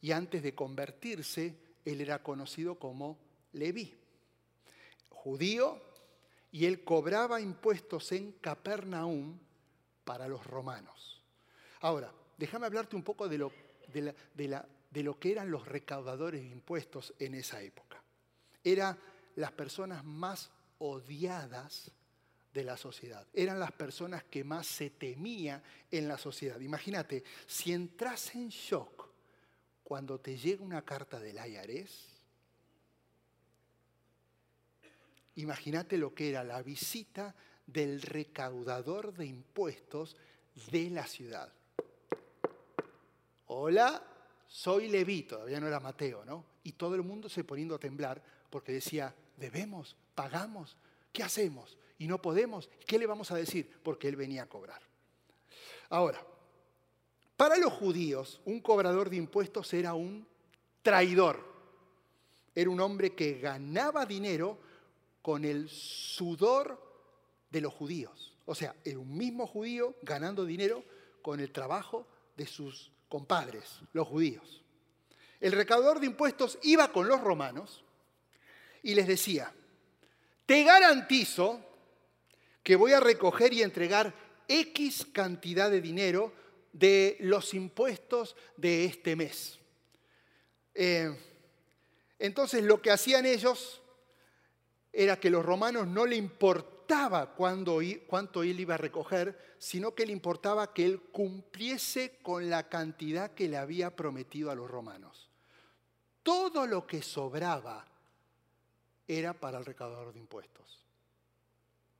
y 0.00 0.12
antes 0.12 0.42
de 0.42 0.54
convertirse, 0.54 1.56
él 1.84 2.00
era 2.00 2.22
conocido 2.22 2.78
como 2.78 3.18
Leví. 3.52 3.94
Judío, 5.10 5.80
y 6.52 6.66
él 6.66 6.84
cobraba 6.84 7.40
impuestos 7.40 8.12
en 8.12 8.32
Capernaum 8.32 9.38
para 10.04 10.28
los 10.28 10.46
romanos. 10.46 11.22
Ahora, 11.80 12.12
déjame 12.36 12.66
hablarte 12.66 12.94
un 12.94 13.02
poco 13.02 13.26
de 13.26 13.38
lo, 13.38 13.52
de, 13.92 15.02
lo 15.02 15.18
que 15.18 15.32
eran 15.32 15.50
los 15.50 15.66
recaudadores 15.66 16.42
de 16.42 16.48
impuestos 16.48 17.14
en 17.18 17.34
esa 17.34 17.62
época. 17.62 18.02
Eran 18.62 18.98
las 19.36 19.50
personas 19.52 20.04
más 20.04 20.50
odiadas 20.78 21.90
de 22.52 22.64
la 22.64 22.76
sociedad. 22.76 23.26
Eran 23.32 23.58
las 23.58 23.72
personas 23.72 24.22
que 24.24 24.44
más 24.44 24.66
se 24.66 24.90
temía 24.90 25.62
en 25.90 26.06
la 26.06 26.18
sociedad. 26.18 26.60
Imagínate, 26.60 27.24
si 27.46 27.72
entras 27.72 28.34
en 28.34 28.50
shock 28.50 29.08
cuando 29.82 30.20
te 30.20 30.36
llega 30.36 30.62
una 30.62 30.82
carta 30.82 31.18
del 31.18 31.38
IRS, 31.38 32.11
imagínate 35.36 35.96
lo 35.98 36.14
que 36.14 36.30
era 36.30 36.44
la 36.44 36.62
visita 36.62 37.34
del 37.66 38.02
recaudador 38.02 39.14
de 39.14 39.26
impuestos 39.26 40.16
de 40.70 40.90
la 40.90 41.06
ciudad. 41.06 41.52
Hola, 43.46 44.02
soy 44.46 44.88
Leví, 44.88 45.22
todavía 45.22 45.60
no 45.60 45.66
era 45.66 45.80
Mateo, 45.80 46.24
¿no? 46.24 46.44
Y 46.64 46.72
todo 46.72 46.94
el 46.94 47.02
mundo 47.02 47.28
se 47.28 47.44
poniendo 47.44 47.74
a 47.74 47.78
temblar 47.78 48.22
porque 48.50 48.72
decía, 48.72 49.14
debemos, 49.36 49.96
pagamos, 50.14 50.76
¿qué 51.12 51.22
hacemos? 51.22 51.78
Y 51.98 52.06
no 52.06 52.20
podemos, 52.20 52.68
¿qué 52.86 52.98
le 52.98 53.06
vamos 53.06 53.30
a 53.30 53.36
decir? 53.36 53.78
Porque 53.82 54.08
él 54.08 54.16
venía 54.16 54.42
a 54.42 54.48
cobrar. 54.48 54.82
Ahora, 55.88 56.24
para 57.36 57.56
los 57.56 57.72
judíos, 57.72 58.40
un 58.44 58.60
cobrador 58.60 59.10
de 59.10 59.16
impuestos 59.16 59.72
era 59.74 59.94
un 59.94 60.26
traidor. 60.82 61.52
Era 62.54 62.70
un 62.70 62.80
hombre 62.80 63.14
que 63.14 63.38
ganaba 63.38 64.04
dinero 64.04 64.58
con 65.22 65.44
el 65.44 65.68
sudor 65.68 66.80
de 67.50 67.60
los 67.60 67.72
judíos. 67.72 68.36
O 68.44 68.54
sea, 68.54 68.74
un 68.96 69.16
mismo 69.16 69.46
judío 69.46 69.94
ganando 70.02 70.44
dinero 70.44 70.84
con 71.22 71.40
el 71.40 71.52
trabajo 71.52 72.06
de 72.36 72.46
sus 72.46 72.90
compadres, 73.08 73.80
los 73.92 74.08
judíos. 74.08 74.62
El 75.40 75.52
recaudador 75.52 76.00
de 76.00 76.06
impuestos 76.06 76.58
iba 76.62 76.92
con 76.92 77.08
los 77.08 77.20
romanos 77.20 77.84
y 78.82 78.94
les 78.94 79.06
decía, 79.06 79.52
te 80.46 80.64
garantizo 80.64 81.60
que 82.62 82.76
voy 82.76 82.92
a 82.92 83.00
recoger 83.00 83.52
y 83.52 83.62
entregar 83.62 84.14
X 84.48 85.06
cantidad 85.12 85.70
de 85.70 85.80
dinero 85.80 86.32
de 86.72 87.16
los 87.20 87.54
impuestos 87.54 88.36
de 88.56 88.84
este 88.84 89.14
mes. 89.14 89.58
Eh, 90.74 91.14
entonces 92.18 92.64
lo 92.64 92.80
que 92.80 92.90
hacían 92.90 93.26
ellos 93.26 93.81
era 94.92 95.18
que 95.18 95.30
los 95.30 95.44
romanos 95.44 95.86
no 95.86 96.04
le 96.04 96.16
importaba 96.16 97.34
cuánto 97.34 97.80
él 97.80 98.60
iba 98.60 98.74
a 98.74 98.78
recoger, 98.78 99.56
sino 99.58 99.94
que 99.94 100.04
le 100.04 100.12
importaba 100.12 100.74
que 100.74 100.84
él 100.84 101.00
cumpliese 101.10 102.18
con 102.22 102.50
la 102.50 102.68
cantidad 102.68 103.30
que 103.30 103.48
le 103.48 103.56
había 103.56 103.96
prometido 103.96 104.50
a 104.50 104.54
los 104.54 104.70
romanos. 104.70 105.30
Todo 106.22 106.66
lo 106.66 106.86
que 106.86 107.00
sobraba 107.02 107.86
era 109.08 109.32
para 109.32 109.58
el 109.58 109.64
recaudador 109.64 110.12
de 110.12 110.20
impuestos. 110.20 110.84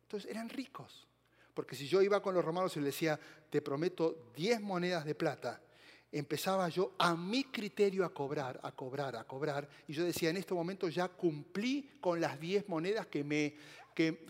Entonces 0.03 0.31
eran 0.31 0.49
ricos. 0.49 1.07
Porque 1.55 1.75
si 1.75 1.87
yo 1.87 2.03
iba 2.03 2.23
con 2.23 2.35
los 2.35 2.45
romanos 2.45 2.77
y 2.77 2.81
les 2.81 2.95
decía, 2.95 3.19
te 3.51 3.61
prometo 3.61 4.31
10 4.35 4.61
monedas 4.61 5.05
de 5.05 5.15
plata, 5.15 5.61
empezaba 6.13 6.69
yo 6.69 6.93
a 6.99 7.17
mi 7.17 7.45
criterio 7.45 8.05
a 8.05 8.13
cobrar, 8.13 8.61
a 8.63 8.73
cobrar, 8.73 9.17
a 9.17 9.25
cobrar. 9.25 9.69
Y 9.89 9.95
yo 9.95 10.05
decía, 10.05 10.31
en 10.31 10.37
este 10.37 10.53
momento 10.53 10.89
ya 10.89 11.09
cumplí 11.09 11.91
con 12.01 12.21
las 12.21 12.39
10 12.39 12.69
monedas 12.69 13.07
que, 13.07 13.25
me, 13.25 13.55
que, 13.95 14.27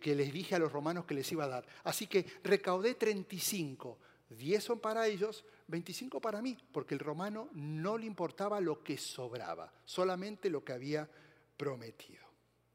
que, 0.00 0.14
les 0.14 0.32
dije 0.32 0.54
a 0.54 0.58
los 0.58 0.72
romanos 0.72 1.04
que 1.04 1.14
les 1.14 1.30
iba 1.30 1.44
a 1.44 1.48
dar. 1.48 1.66
Así 1.84 2.06
que 2.06 2.24
recaudé 2.42 2.94
35. 2.94 3.98
10 4.30 4.64
son 4.64 4.80
para 4.80 5.06
ellos, 5.06 5.44
25 5.66 6.20
para 6.20 6.40
mí, 6.40 6.56
porque 6.72 6.94
el 6.94 7.00
romano 7.00 7.50
no 7.52 7.98
le 7.98 8.06
importaba 8.06 8.60
lo 8.60 8.82
que 8.82 8.96
sobraba, 8.96 9.72
solamente 9.84 10.48
lo 10.48 10.64
que 10.64 10.72
había 10.72 11.08
prometido. 11.56 12.24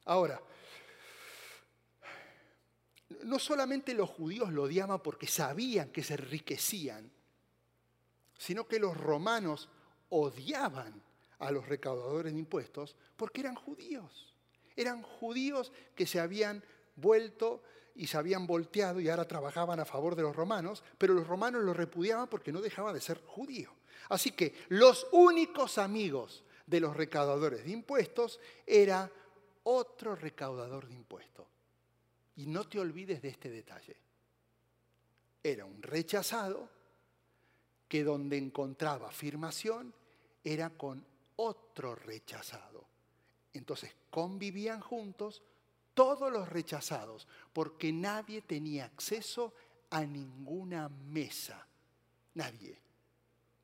Ahora, 0.04 0.40
no 3.24 3.40
solamente 3.40 3.94
los 3.94 4.10
judíos 4.10 4.52
lo 4.52 4.64
odiaban 4.64 5.02
porque 5.02 5.28
sabían 5.28 5.90
que 5.90 6.04
se 6.04 6.16
enriquecían, 6.16 7.10
sino 8.38 8.68
que 8.68 8.80
los 8.80 8.98
romanos 8.98 9.70
odiaban 10.10 11.02
a 11.40 11.52
los 11.52 11.68
recaudadores 11.68 12.34
de 12.34 12.40
impuestos 12.40 12.96
porque 13.16 13.42
eran 13.42 13.56
judíos. 13.56 14.34
Eran 14.76 15.02
judíos 15.02 15.72
que 15.96 16.06
se 16.06 16.20
habían 16.20 16.64
vuelto 16.96 17.64
y 17.96 18.08
se 18.08 18.18
habían 18.18 18.46
volteado 18.46 19.00
y 19.00 19.10
ahora 19.10 19.28
trabajaban 19.28 19.80
a 19.80 19.86
favor 19.86 20.16
de 20.16 20.22
los 20.22 20.36
romanos, 20.36 20.84
pero 20.98 21.14
los 21.14 21.28
romanos 21.28 21.64
los 21.64 21.76
repudiaban 21.76 22.28
porque 22.28 22.52
no 22.52 22.62
dejaban 22.62 22.94
de 22.94 23.02
ser 23.02 23.22
judíos. 23.26 23.74
Así 24.10 24.32
que 24.32 24.54
los 24.70 25.08
únicos 25.12 25.78
amigos 25.78 26.44
de 26.66 26.80
los 26.80 26.96
recaudadores 26.96 27.64
de 27.64 27.72
impuestos 27.72 28.40
era 28.66 29.10
otro 29.64 30.16
recaudador 30.16 30.88
de 30.88 30.94
impuestos. 30.94 31.48
Y 32.36 32.48
no 32.48 32.68
te 32.68 32.80
olvides 32.80 33.22
de 33.22 33.30
este 33.30 33.50
detalle. 33.50 33.96
Era 35.42 35.66
un 35.66 35.82
rechazado 35.82 36.70
que 37.88 38.04
donde 38.04 38.38
encontraba 38.38 39.10
afirmación 39.10 39.94
era 40.44 40.70
con 40.72 41.06
otro 41.36 41.96
rechazado. 41.96 42.86
Entonces 43.54 43.96
convivían 44.10 44.82
juntos 44.82 45.44
todos 45.94 46.32
los 46.32 46.50
rechazados, 46.50 47.28
porque 47.54 47.92
nadie 47.92 48.42
tenía 48.42 48.86
acceso 48.86 49.54
a 49.90 50.04
ninguna 50.04 50.90
mesa. 50.90 51.66
Nadie. 52.34 52.78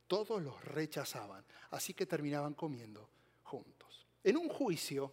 Todos 0.08 0.42
los 0.42 0.64
rechazaban, 0.64 1.44
así 1.72 1.94
que 1.94 2.06
terminaban 2.06 2.54
comiendo 2.54 3.10
juntos. 3.44 4.08
En 4.24 4.38
un 4.38 4.48
juicio, 4.50 5.12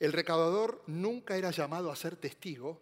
el 0.00 0.12
recaudador 0.12 0.82
nunca 0.86 1.36
era 1.36 1.50
llamado 1.52 1.90
a 1.90 1.96
ser 1.96 2.16
testigo 2.16 2.80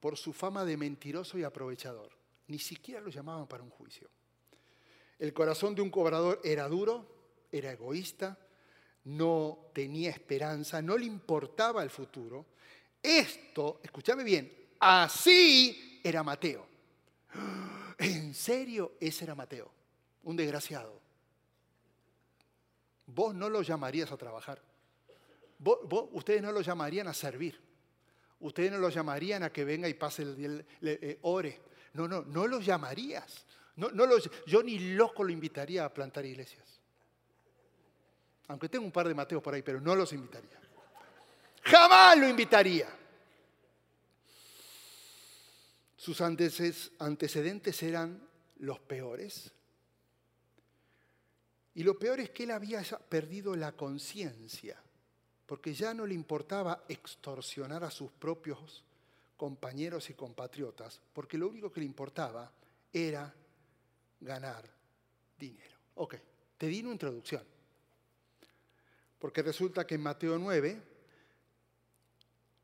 por 0.00 0.16
su 0.16 0.32
fama 0.32 0.64
de 0.64 0.76
mentiroso 0.76 1.38
y 1.38 1.44
aprovechador. 1.44 2.23
Ni 2.48 2.58
siquiera 2.58 3.00
lo 3.00 3.10
llamaban 3.10 3.46
para 3.46 3.62
un 3.62 3.70
juicio. 3.70 4.08
El 5.18 5.32
corazón 5.32 5.74
de 5.74 5.82
un 5.82 5.90
cobrador 5.90 6.40
era 6.44 6.68
duro, 6.68 7.06
era 7.50 7.72
egoísta, 7.72 8.38
no 9.04 9.70
tenía 9.72 10.10
esperanza, 10.10 10.82
no 10.82 10.96
le 10.96 11.06
importaba 11.06 11.82
el 11.82 11.90
futuro. 11.90 12.46
Esto, 13.02 13.80
escúchame 13.82 14.24
bien, 14.24 14.52
así 14.80 16.00
era 16.02 16.22
Mateo. 16.22 16.66
¿En 17.98 18.34
serio? 18.34 18.94
Ese 19.00 19.24
era 19.24 19.34
Mateo, 19.34 19.70
un 20.24 20.36
desgraciado. 20.36 21.00
Vos 23.06 23.34
no 23.34 23.48
lo 23.48 23.62
llamarías 23.62 24.10
a 24.10 24.16
trabajar. 24.16 24.60
ustedes 26.12 26.42
no 26.42 26.52
lo 26.52 26.62
llamarían 26.62 27.06
a 27.08 27.14
servir. 27.14 27.60
Ustedes 28.40 28.72
no 28.72 28.78
lo 28.78 28.88
llamarían 28.88 29.42
a 29.42 29.52
que 29.52 29.64
venga 29.64 29.88
y 29.88 29.94
pase 29.94 30.22
el, 30.22 30.66
eh, 30.82 31.18
ore. 31.22 31.60
No, 31.94 32.06
no, 32.06 32.22
no 32.22 32.46
lo 32.46 32.60
llamarías. 32.60 33.44
No, 33.76 33.90
no 33.90 34.06
yo 34.46 34.62
ni 34.62 34.94
loco 34.94 35.24
lo 35.24 35.30
invitaría 35.30 35.84
a 35.84 35.92
plantar 35.92 36.24
iglesias. 36.26 36.64
Aunque 38.48 38.68
tengo 38.68 38.84
un 38.84 38.92
par 38.92 39.08
de 39.08 39.14
Mateos 39.14 39.42
por 39.42 39.54
ahí, 39.54 39.62
pero 39.62 39.80
no 39.80 39.94
los 39.94 40.12
invitaría. 40.12 40.60
Jamás 41.62 42.18
lo 42.18 42.28
invitaría. 42.28 42.88
Sus 45.96 46.20
antecedentes 46.20 47.82
eran 47.82 48.28
los 48.58 48.78
peores. 48.80 49.50
Y 51.74 51.82
lo 51.82 51.98
peor 51.98 52.20
es 52.20 52.30
que 52.30 52.44
él 52.44 52.50
había 52.50 52.82
perdido 53.08 53.56
la 53.56 53.72
conciencia, 53.72 54.80
porque 55.46 55.72
ya 55.74 55.94
no 55.94 56.06
le 56.06 56.14
importaba 56.14 56.84
extorsionar 56.88 57.82
a 57.82 57.90
sus 57.90 58.12
propios 58.12 58.84
compañeros 59.44 60.08
y 60.08 60.14
compatriotas, 60.14 61.02
porque 61.12 61.36
lo 61.36 61.48
único 61.48 61.70
que 61.70 61.80
le 61.80 61.84
importaba 61.84 62.50
era 62.90 63.30
ganar 64.18 64.64
dinero. 65.38 65.76
Ok, 65.96 66.14
te 66.56 66.66
di 66.66 66.80
una 66.80 66.92
introducción. 66.92 67.42
Porque 69.18 69.42
resulta 69.42 69.86
que 69.86 69.96
en 69.96 70.00
Mateo 70.00 70.38
9, 70.38 70.80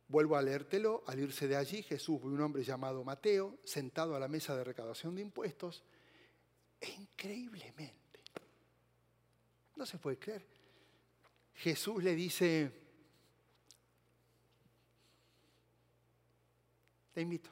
vuelvo 0.09 0.37
a 0.37 0.41
leértelo, 0.41 1.05
al 1.07 1.21
irse 1.21 1.47
de 1.47 1.57
allí, 1.57 1.83
Jesús 1.83 2.19
ve 2.23 2.29
un 2.29 2.41
hombre 2.41 2.65
llamado 2.65 3.05
Mateo 3.05 3.59
sentado 3.63 4.17
a 4.17 4.19
la 4.19 4.29
mesa 4.29 4.57
de 4.57 4.65
recaudación 4.65 5.15
de 5.17 5.21
impuestos 5.21 5.83
e 6.81 6.91
increíblemente, 6.93 8.21
no 9.77 9.85
se 9.85 9.99
puede 9.99 10.19
creer, 10.19 10.47
Jesús 11.57 12.03
le 12.03 12.15
dice, 12.15 12.73
invito. 17.23 17.51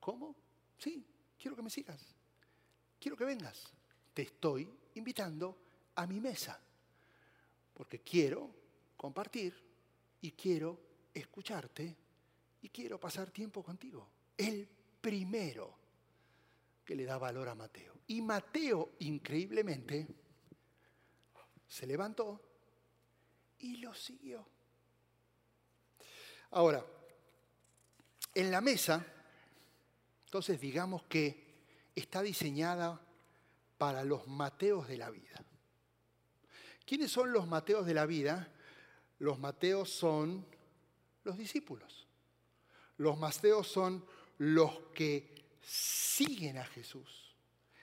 ¿Cómo? 0.00 0.34
Sí, 0.78 1.04
quiero 1.38 1.56
que 1.56 1.62
me 1.62 1.70
sigas. 1.70 2.00
Quiero 2.98 3.16
que 3.16 3.24
vengas. 3.24 3.72
Te 4.14 4.22
estoy 4.22 4.68
invitando 4.94 5.56
a 5.94 6.06
mi 6.06 6.20
mesa 6.20 6.60
porque 7.74 8.00
quiero 8.00 8.50
compartir 8.96 9.54
y 10.20 10.32
quiero 10.32 10.78
escucharte 11.14 11.96
y 12.62 12.68
quiero 12.70 12.98
pasar 12.98 13.30
tiempo 13.30 13.62
contigo. 13.62 14.08
El 14.36 14.68
primero 15.00 15.76
que 16.84 16.96
le 16.96 17.04
da 17.04 17.18
valor 17.18 17.48
a 17.48 17.54
Mateo. 17.54 17.94
Y 18.08 18.20
Mateo, 18.22 18.92
increíblemente, 19.00 20.06
se 21.68 21.86
levantó 21.86 22.40
y 23.58 23.76
lo 23.76 23.94
siguió. 23.94 24.46
Ahora, 26.50 26.84
en 28.34 28.50
la 28.50 28.60
mesa, 28.60 29.04
entonces 30.24 30.60
digamos 30.60 31.04
que 31.04 31.48
está 31.94 32.22
diseñada 32.22 33.00
para 33.78 34.04
los 34.04 34.26
Mateos 34.26 34.88
de 34.88 34.98
la 34.98 35.10
vida. 35.10 35.44
¿Quiénes 36.84 37.10
son 37.10 37.32
los 37.32 37.46
Mateos 37.46 37.86
de 37.86 37.94
la 37.94 38.06
vida? 38.06 38.52
Los 39.18 39.38
Mateos 39.38 39.90
son 39.90 40.46
los 41.24 41.36
discípulos. 41.36 42.06
Los 42.96 43.18
Mateos 43.18 43.68
son 43.68 44.04
los 44.38 44.78
que 44.94 45.34
siguen 45.60 46.58
a 46.58 46.64
Jesús. 46.64 47.34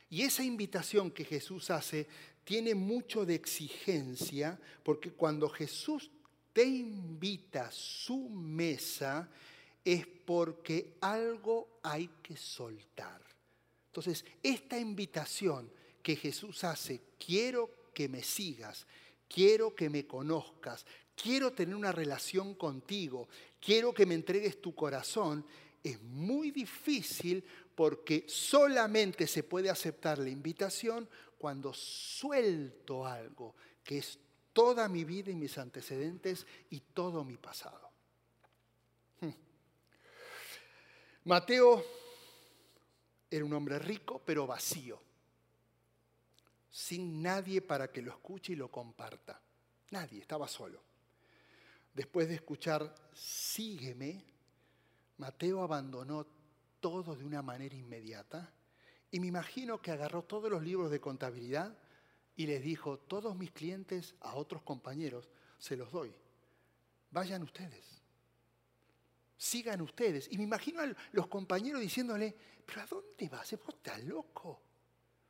Y 0.09 0.23
esa 0.23 0.43
invitación 0.43 1.11
que 1.11 1.25
Jesús 1.25 1.69
hace 1.69 2.07
tiene 2.43 2.75
mucho 2.75 3.25
de 3.25 3.35
exigencia, 3.35 4.59
porque 4.83 5.11
cuando 5.11 5.49
Jesús 5.49 6.11
te 6.53 6.63
invita 6.63 7.67
a 7.67 7.71
su 7.71 8.29
mesa, 8.29 9.29
es 9.85 10.07
porque 10.07 10.97
algo 11.01 11.79
hay 11.83 12.09
que 12.23 12.35
soltar. 12.35 13.21
Entonces, 13.85 14.25
esta 14.41 14.79
invitación 14.79 15.71
que 16.01 16.15
Jesús 16.15 16.63
hace, 16.63 17.01
quiero 17.23 17.69
que 17.93 18.09
me 18.09 18.23
sigas, 18.23 18.87
quiero 19.29 19.75
que 19.75 19.89
me 19.89 20.05
conozcas, 20.05 20.85
quiero 21.15 21.53
tener 21.53 21.75
una 21.75 21.91
relación 21.91 22.55
contigo, 22.55 23.29
quiero 23.61 23.93
que 23.93 24.05
me 24.05 24.15
entregues 24.15 24.59
tu 24.59 24.73
corazón, 24.73 25.45
es 25.83 26.01
muy 26.01 26.49
difícil 26.49 27.43
porque 27.75 28.25
solamente 28.27 29.27
se 29.27 29.43
puede 29.43 29.69
aceptar 29.69 30.17
la 30.17 30.29
invitación 30.29 31.07
cuando 31.37 31.73
suelto 31.73 33.05
algo, 33.05 33.55
que 33.83 33.99
es 33.99 34.17
toda 34.51 34.89
mi 34.89 35.03
vida 35.03 35.29
y 35.29 35.35
mis 35.35 35.57
antecedentes 35.57 36.47
y 36.71 36.79
todo 36.79 37.23
mi 37.23 37.37
pasado. 37.37 37.85
Mateo 41.25 41.83
era 43.31 43.43
un 43.43 43.53
hombre 43.53 43.79
rico 43.79 44.21
pero 44.23 44.45
vacío, 44.45 45.01
sin 46.69 47.23
nadie 47.23 47.63
para 47.63 47.91
que 47.91 48.03
lo 48.03 48.11
escuche 48.11 48.53
y 48.53 48.55
lo 48.55 48.69
comparta. 48.69 49.41
Nadie, 49.89 50.21
estaba 50.21 50.47
solo. 50.47 50.83
Después 51.95 52.27
de 52.27 52.35
escuchar 52.35 52.93
Sígueme, 53.11 54.23
Mateo 55.17 55.63
abandonó 55.63 56.27
todo 56.79 57.15
de 57.15 57.25
una 57.25 57.41
manera 57.41 57.75
inmediata 57.75 58.53
y 59.09 59.19
me 59.19 59.27
imagino 59.27 59.81
que 59.81 59.89
agarró 59.89 60.25
todos 60.25 60.51
los 60.51 60.61
libros 60.61 60.91
de 60.91 61.01
contabilidad 61.01 61.75
y 62.35 62.45
les 62.45 62.61
dijo, 62.61 62.99
todos 62.99 63.35
mis 63.35 63.49
clientes 63.49 64.13
a 64.19 64.35
otros 64.35 64.61
compañeros 64.61 65.31
se 65.57 65.75
los 65.75 65.91
doy. 65.91 66.13
Vayan 67.09 67.41
ustedes 67.41 67.94
sigan 69.37 69.81
ustedes. 69.81 70.27
Y 70.31 70.37
me 70.37 70.43
imagino 70.43 70.81
a 70.81 70.93
los 71.11 71.27
compañeros 71.27 71.81
diciéndole, 71.81 72.35
pero 72.65 72.81
¿a 72.81 72.85
dónde 72.85 73.29
vas? 73.29 73.51
¿Vos 73.63 73.75
estás 73.75 74.03
loco? 74.03 74.61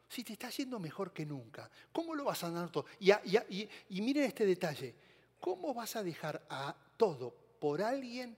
Si 0.08 0.24
te 0.24 0.34
está 0.34 0.50
yendo 0.50 0.80
mejor 0.80 1.12
que 1.12 1.26
nunca, 1.26 1.70
¿cómo 1.92 2.16
lo 2.16 2.26
vas 2.26 2.44
a 2.44 2.52
dar 2.52 2.70
todo? 2.70 2.86
Y, 3.00 3.12
y, 3.12 3.70
y 3.90 4.02
miren 4.02 4.26
este 4.26 4.46
detalle, 4.46 4.96
¿cómo 5.40 5.74
vas 5.74 5.96
a 5.96 6.04
dejar 6.04 6.46
a 6.50 6.76
todo 6.96 7.34
por 7.60 7.82
alguien 7.82 8.38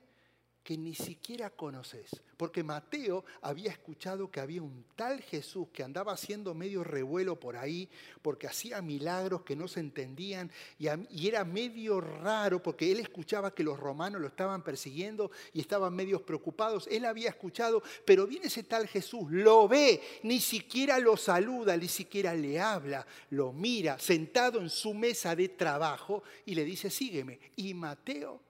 que 0.62 0.76
ni 0.76 0.94
siquiera 0.94 1.50
conoces. 1.50 2.10
Porque 2.36 2.62
Mateo 2.62 3.24
había 3.40 3.70
escuchado 3.70 4.30
que 4.30 4.40
había 4.40 4.62
un 4.62 4.84
tal 4.94 5.22
Jesús 5.22 5.68
que 5.72 5.82
andaba 5.82 6.12
haciendo 6.12 6.54
medio 6.54 6.84
revuelo 6.84 7.40
por 7.40 7.56
ahí, 7.56 7.88
porque 8.22 8.46
hacía 8.46 8.82
milagros 8.82 9.42
que 9.42 9.56
no 9.56 9.66
se 9.66 9.80
entendían 9.80 10.50
y, 10.78 11.26
era 11.26 11.44
medio 11.44 12.00
raro 12.00 12.62
porque 12.62 12.92
él 12.92 13.00
escuchaba 13.00 13.54
que 13.54 13.62
los 13.62 13.78
romanos 13.78 14.20
lo 14.20 14.28
estaban 14.28 14.62
persiguiendo 14.62 15.30
y 15.52 15.60
estaban 15.60 15.94
medios 15.94 16.22
preocupados. 16.22 16.86
Él 16.90 17.04
había 17.04 17.30
escuchado, 17.30 17.82
pero 18.04 18.26
viene 18.26 18.46
ese 18.46 18.62
tal 18.62 18.86
Jesús, 18.86 19.30
lo 19.30 19.68
ve, 19.68 20.00
ni 20.22 20.40
siquiera 20.40 20.98
lo 20.98 21.16
saluda, 21.16 21.76
ni 21.76 21.88
siquiera 21.88 22.34
le 22.34 22.60
habla, 22.60 23.06
lo 23.30 23.52
mira 23.52 23.98
sentado 23.98 24.60
en 24.60 24.70
su 24.70 24.94
mesa 24.94 25.34
de 25.34 25.48
trabajo 25.48 26.22
y 26.44 26.54
le 26.54 26.64
dice, 26.64 26.90
sígueme. 26.90 27.38
Y 27.56 27.74
Mateo 27.74 28.47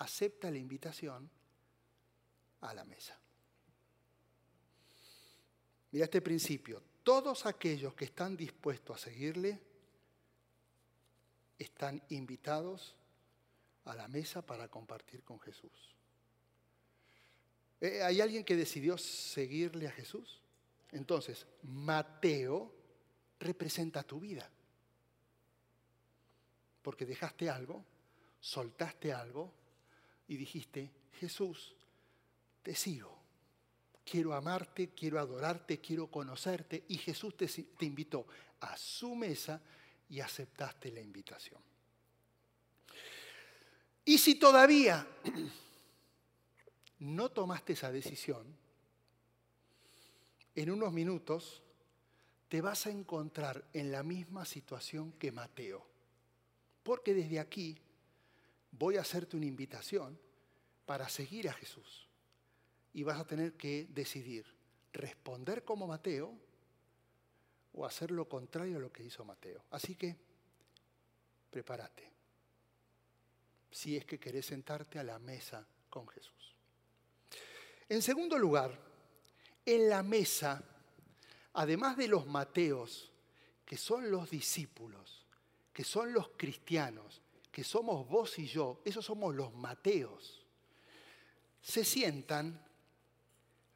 acepta 0.00 0.50
la 0.50 0.58
invitación 0.58 1.30
a 2.62 2.74
la 2.74 2.84
mesa. 2.84 3.18
Mira 5.92 6.04
este 6.04 6.20
principio. 6.20 6.82
Todos 7.02 7.46
aquellos 7.46 7.94
que 7.94 8.06
están 8.06 8.36
dispuestos 8.36 8.96
a 8.96 9.04
seguirle 9.10 9.60
están 11.58 12.02
invitados 12.10 12.94
a 13.84 13.94
la 13.94 14.08
mesa 14.08 14.44
para 14.44 14.68
compartir 14.68 15.22
con 15.22 15.38
Jesús. 15.40 15.94
Eh, 17.80 18.02
¿Hay 18.02 18.20
alguien 18.20 18.44
que 18.44 18.56
decidió 18.56 18.96
seguirle 18.96 19.86
a 19.86 19.92
Jesús? 19.92 20.40
Entonces, 20.92 21.46
Mateo 21.62 22.74
representa 23.38 24.02
tu 24.02 24.20
vida. 24.20 24.48
Porque 26.82 27.04
dejaste 27.04 27.50
algo, 27.50 27.84
soltaste 28.40 29.12
algo 29.12 29.59
y 30.30 30.36
dijiste, 30.36 30.88
Jesús, 31.18 31.74
te 32.62 32.72
sigo. 32.76 33.18
Quiero 34.04 34.32
amarte, 34.32 34.90
quiero 34.90 35.18
adorarte, 35.18 35.80
quiero 35.80 36.06
conocerte. 36.06 36.84
Y 36.86 36.98
Jesús 36.98 37.36
te, 37.36 37.48
te 37.48 37.84
invitó 37.84 38.28
a 38.60 38.76
su 38.76 39.16
mesa 39.16 39.60
y 40.08 40.20
aceptaste 40.20 40.92
la 40.92 41.00
invitación. 41.00 41.60
Y 44.04 44.18
si 44.18 44.36
todavía 44.36 45.04
no 47.00 47.30
tomaste 47.30 47.72
esa 47.72 47.90
decisión, 47.90 48.56
en 50.54 50.70
unos 50.70 50.92
minutos 50.92 51.60
te 52.48 52.60
vas 52.60 52.86
a 52.86 52.90
encontrar 52.90 53.64
en 53.72 53.90
la 53.90 54.04
misma 54.04 54.44
situación 54.44 55.10
que 55.14 55.32
Mateo. 55.32 55.84
Porque 56.84 57.14
desde 57.14 57.40
aquí 57.40 57.76
voy 58.72 58.96
a 58.96 59.02
hacerte 59.02 59.36
una 59.36 59.46
invitación 59.46 60.18
para 60.86 61.08
seguir 61.08 61.48
a 61.48 61.52
Jesús. 61.52 62.08
Y 62.92 63.02
vas 63.02 63.20
a 63.20 63.26
tener 63.26 63.54
que 63.54 63.86
decidir 63.90 64.46
responder 64.92 65.64
como 65.64 65.86
Mateo 65.86 66.36
o 67.72 67.86
hacer 67.86 68.10
lo 68.10 68.28
contrario 68.28 68.78
a 68.78 68.80
lo 68.80 68.92
que 68.92 69.04
hizo 69.04 69.24
Mateo. 69.24 69.64
Así 69.70 69.94
que 69.94 70.16
prepárate. 71.50 72.10
Si 73.70 73.96
es 73.96 74.04
que 74.04 74.18
querés 74.18 74.46
sentarte 74.46 74.98
a 74.98 75.04
la 75.04 75.18
mesa 75.18 75.64
con 75.88 76.08
Jesús. 76.08 76.56
En 77.88 78.02
segundo 78.02 78.38
lugar, 78.38 78.76
en 79.64 79.88
la 79.88 80.02
mesa, 80.02 80.62
además 81.54 81.96
de 81.96 82.08
los 82.08 82.26
Mateos, 82.26 83.10
que 83.64 83.76
son 83.76 84.10
los 84.10 84.30
discípulos, 84.30 85.24
que 85.72 85.84
son 85.84 86.12
los 86.12 86.30
cristianos, 86.36 87.22
que 87.50 87.64
somos 87.64 88.06
vos 88.08 88.38
y 88.38 88.46
yo, 88.46 88.80
esos 88.84 89.04
somos 89.04 89.34
los 89.34 89.52
Mateos, 89.54 90.44
se 91.60 91.84
sientan 91.84 92.64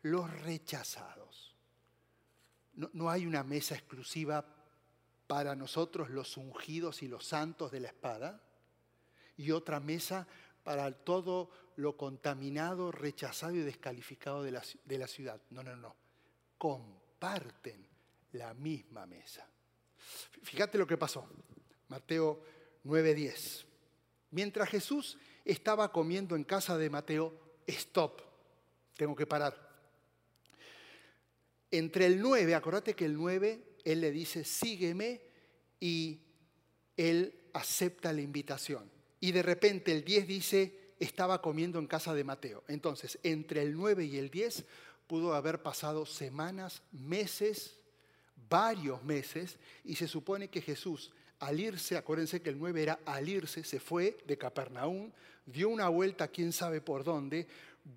los 0.03 0.31
rechazados. 0.43 1.55
No, 2.75 3.09
hay 3.09 3.27
una 3.27 3.45
mesa 3.45 3.75
exclusiva 3.75 4.45
para 5.27 5.55
nosotros 5.55 6.11
los 6.11 6.37
ungidos 6.37 7.03
y 7.03 7.09
los 7.09 7.25
santos 7.25 7.71
de 7.71 7.81
la 7.81 7.89
espada 7.89 8.43
y 9.37 9.53
otra 9.53 9.81
mesa 9.81 10.27
para 10.65 10.91
todo 10.93 11.51
lo 11.77 11.97
contaminado, 11.97 12.91
rechazado 12.91 13.55
y 13.55 13.61
descalificado 13.61 14.43
de 14.43 14.51
la, 14.53 14.63
de 14.85 14.99
la 14.99 15.07
ciudad. 15.07 15.41
No, 15.51 15.63
no, 15.63 15.77
no. 15.77 15.95
Comparten 16.59 17.87
la 18.33 18.55
misma 18.55 19.07
mesa. 19.07 19.47
Fíjate 20.43 20.79
lo 20.79 20.87
que 20.87 20.99
pasó. 20.99 21.29
Mateo 21.89 22.43
9:10. 22.85 23.65
Mientras 24.31 24.69
Jesús 24.69 25.19
estaba 25.45 25.93
comiendo 25.93 26.37
en 26.37 26.45
casa 26.45 26.77
de 26.77 26.91
Mateo, 26.91 27.33
stop, 27.67 28.21
tengo 28.97 29.15
que 29.15 29.27
parar. 29.27 29.65
Entre 31.71 32.07
el 32.07 32.21
9, 32.21 32.55
acordate 32.55 32.95
que 32.95 33.05
el 33.05 33.15
9, 33.15 33.63
él 33.85 34.01
le 34.01 34.11
dice, 34.11 34.45
sígueme, 34.45 35.21
y 35.81 36.21
él 36.97 37.35
acepta 37.53 38.13
la 38.13 38.21
invitación. 38.21 38.91
Y 39.21 39.33
de 39.33 39.43
repente 39.43 39.93
el 39.93 40.05
10 40.05 40.27
dice, 40.27 40.95
estaba 40.99 41.43
comiendo 41.43 41.79
en 41.79 41.87
casa 41.87 42.15
de 42.15 42.25
Mateo. 42.25 42.65
Entonces, 42.69 43.19
entre 43.23 43.63
el 43.63 43.75
9 43.75 44.05
y 44.05 44.19
el 44.19 44.31
10 44.31 44.65
pudo 45.07 45.35
haber 45.35 45.63
pasado 45.63 46.07
semanas, 46.07 46.83
meses, 46.93 47.79
varios 48.49 49.03
meses, 49.03 49.59
y 49.85 49.97
se 49.97 50.09
supone 50.09 50.49
que 50.49 50.63
Jesús 50.63 51.13
al 51.45 51.61
irse, 51.61 51.97
acuérdense 51.97 52.41
que 52.41 52.51
el 52.51 52.59
9 52.59 52.83
era 52.83 53.01
al 53.05 53.29
irse, 53.29 53.65
se 53.65 53.81
fue 53.81 54.19
de 54.27 54.39
Capernaum, 54.39 55.11
dio 55.45 55.69
una 55.69 55.89
vuelta 55.89 56.29
quién 56.29 56.53
sabe 56.53 56.81
por 56.81 57.05
dónde, 57.05 57.47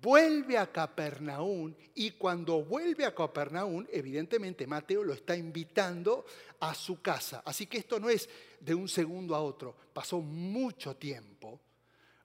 vuelve 0.02 0.58
a 0.58 0.70
Capernaum 0.70 1.74
y 1.94 2.10
cuando 2.12 2.62
vuelve 2.62 3.06
a 3.06 3.14
Capernaum, 3.14 3.86
evidentemente 3.90 4.66
Mateo 4.66 5.02
lo 5.02 5.14
está 5.14 5.34
invitando 5.34 6.26
a 6.60 6.74
su 6.74 7.00
casa. 7.00 7.42
Así 7.44 7.66
que 7.66 7.78
esto 7.78 7.98
no 7.98 8.10
es 8.10 8.28
de 8.60 8.74
un 8.74 8.88
segundo 8.88 9.34
a 9.34 9.40
otro, 9.40 9.74
pasó 9.92 10.20
mucho 10.20 10.96
tiempo 10.96 11.60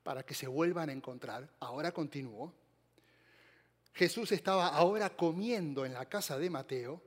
para 0.03 0.23
que 0.23 0.33
se 0.33 0.47
vuelvan 0.47 0.89
a 0.89 0.93
encontrar. 0.93 1.49
Ahora 1.61 1.91
continúo. 1.91 2.53
Jesús 3.93 4.31
estaba 4.31 4.67
ahora 4.67 5.11
comiendo 5.11 5.85
en 5.85 5.93
la 5.93 6.05
casa 6.05 6.37
de 6.37 6.49
Mateo. 6.49 7.01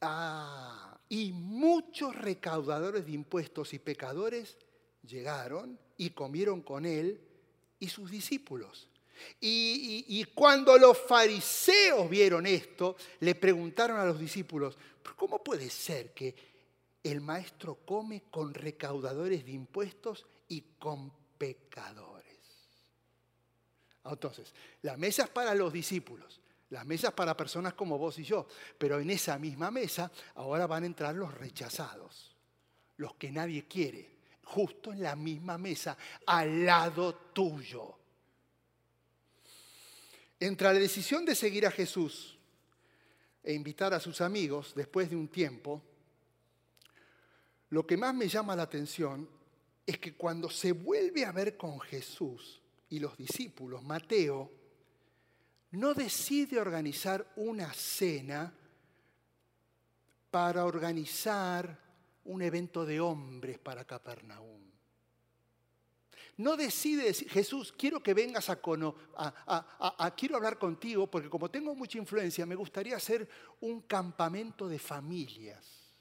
Ah, 0.00 0.89
y 1.10 1.32
muchos 1.32 2.14
recaudadores 2.14 3.04
de 3.04 3.12
impuestos 3.12 3.74
y 3.74 3.80
pecadores 3.80 4.56
llegaron 5.02 5.76
y 5.96 6.10
comieron 6.10 6.62
con 6.62 6.86
él 6.86 7.20
y 7.80 7.88
sus 7.88 8.10
discípulos. 8.10 8.88
Y, 9.40 10.24
cuando 10.34 10.78
los 10.78 10.96
fariseos 10.96 12.08
vieron 12.08 12.46
esto, 12.46 12.96
le 13.18 13.34
preguntaron 13.34 13.98
a 13.98 14.04
los 14.04 14.18
discípulos, 14.20 14.78
¿cómo 15.16 15.42
puede 15.42 15.68
ser 15.68 16.14
que 16.14 16.34
el 17.02 17.20
maestro 17.20 17.80
come 17.84 18.22
con 18.30 18.54
recaudadores 18.54 19.44
de 19.44 19.50
impuestos 19.50 20.26
y 20.48 20.62
con 20.78 21.12
pecadores? 21.36 22.38
Entonces, 24.04 24.54
la 24.82 24.96
mesa 24.96 25.24
es 25.24 25.28
para 25.28 25.54
los 25.56 25.72
discípulos, 25.72 26.40
las 26.70 26.86
mesas 26.86 27.12
para 27.12 27.36
personas 27.36 27.74
como 27.74 27.98
vos 27.98 28.18
y 28.18 28.24
yo, 28.24 28.46
pero 28.78 29.00
en 29.00 29.10
esa 29.10 29.38
misma 29.38 29.70
mesa 29.70 30.10
ahora 30.36 30.66
van 30.66 30.84
a 30.84 30.86
entrar 30.86 31.14
los 31.14 31.34
rechazados, 31.34 32.34
los 32.96 33.14
que 33.16 33.30
nadie 33.30 33.66
quiere, 33.66 34.08
justo 34.44 34.92
en 34.92 35.02
la 35.02 35.16
misma 35.16 35.58
mesa, 35.58 35.96
al 36.26 36.64
lado 36.64 37.14
tuyo. 37.32 37.96
Entre 40.38 40.66
la 40.66 40.72
decisión 40.72 41.24
de 41.24 41.34
seguir 41.34 41.66
a 41.66 41.70
Jesús 41.70 42.38
e 43.42 43.52
invitar 43.52 43.92
a 43.92 44.00
sus 44.00 44.20
amigos 44.20 44.72
después 44.74 45.10
de 45.10 45.16
un 45.16 45.28
tiempo, 45.28 45.82
lo 47.70 47.86
que 47.86 47.96
más 47.96 48.14
me 48.14 48.28
llama 48.28 48.56
la 48.56 48.62
atención 48.62 49.28
es 49.84 49.98
que 49.98 50.14
cuando 50.14 50.48
se 50.48 50.72
vuelve 50.72 51.24
a 51.24 51.32
ver 51.32 51.56
con 51.56 51.80
Jesús 51.80 52.60
y 52.88 53.00
los 53.00 53.16
discípulos, 53.16 53.82
Mateo, 53.82 54.59
no 55.72 55.94
decide 55.94 56.58
organizar 56.58 57.26
una 57.36 57.72
cena 57.72 58.52
para 60.30 60.64
organizar 60.64 61.78
un 62.24 62.42
evento 62.42 62.84
de 62.84 63.00
hombres 63.00 63.58
para 63.58 63.84
Capernaum 63.84 64.70
no 66.40 66.56
decide 66.56 67.04
decir, 67.04 67.28
Jesús, 67.28 67.70
quiero 67.76 68.02
que 68.02 68.14
vengas 68.14 68.48
a, 68.48 68.58
a, 69.14 70.14
quiero 70.16 70.36
hablar 70.36 70.58
contigo, 70.58 71.06
porque 71.06 71.28
como 71.28 71.50
tengo 71.50 71.74
mucha 71.74 71.98
influencia, 71.98 72.46
me 72.46 72.54
gustaría 72.54 72.96
hacer 72.96 73.28
un 73.60 73.82
campamento 73.82 74.66
de 74.66 74.78
familias. 74.78 75.92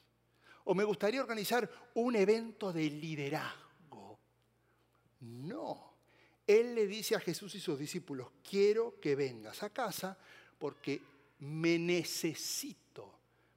O 0.63 0.73
me 0.73 0.85
gustaría 0.85 1.19
organizar 1.19 1.69
un 1.93 2.15
evento 2.15 2.71
de 2.71 2.89
liderazgo. 2.89 4.17
No. 5.19 5.88
Él 6.49 6.73
le 6.73 6.87
dice 6.87 7.15
a 7.15 7.19
Jesús 7.19 7.53
y 7.55 7.59
sus 7.59 7.77
discípulos, 7.77 8.29
quiero 8.47 8.99
que 8.99 9.15
vengas 9.15 9.61
a 9.61 9.69
casa 9.69 10.17
porque 10.57 11.01
me 11.39 11.77
necesito 11.77 13.13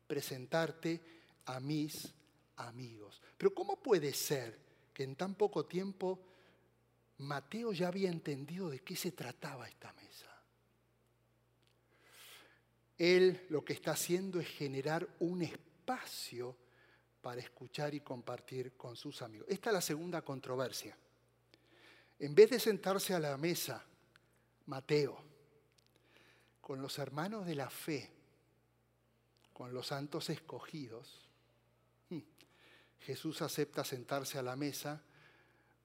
presentarte 0.07 1.01
a 1.47 1.59
mis 1.59 2.13
amigos. 2.57 3.21
Pero 3.39 3.55
¿cómo 3.55 3.77
puede 3.77 4.13
ser 4.13 4.59
que 4.93 5.05
en 5.05 5.17
tan 5.17 5.35
poco 5.35 5.65
tiempo 5.65 6.21
Mateo 7.23 7.73
ya 7.73 7.89
había 7.89 8.11
entendido 8.11 8.69
de 8.69 8.81
qué 8.81 8.97
se 8.97 9.13
trataba 9.13 9.69
esta 9.69 9.93
mesa. 9.93 10.27
Él 12.99 13.47
lo 13.49 13.65
que 13.65 13.73
está 13.73 13.93
haciendo 13.93 14.41
es 14.41 14.49
generar 14.49 15.09
un 15.21 15.43
espacio 15.43 16.57
para 17.21 17.41
escuchar 17.41 17.95
y 17.95 18.01
compartir 18.01 18.73
con 18.77 18.97
sus 18.97 19.23
amigos. 19.23 19.47
Esta 19.49 19.71
es 19.71 19.75
la 19.75 19.81
segunda 19.81 20.23
controversia. 20.23 20.97
En 22.23 22.37
vez 22.37 22.51
de 22.51 22.61
sentarse 22.61 23.15
a 23.15 23.19
la 23.19 23.37
mesa, 23.37 23.85
Mateo, 24.67 25.19
con 26.61 26.81
los 26.81 27.01
hermanos 27.01 27.45
de 27.45 27.57
la 27.57 27.69
fe, 27.69 28.13
con 29.53 29.75
los 29.75 29.89
santos 29.89 30.31
escogidos, 30.31 31.29
hmm, 32.11 32.21
Jesús 33.01 33.43
acepta 33.43 33.83
sentarse 33.83 34.39
a 34.39 34.43
la 34.43 34.55
mesa 34.55 35.03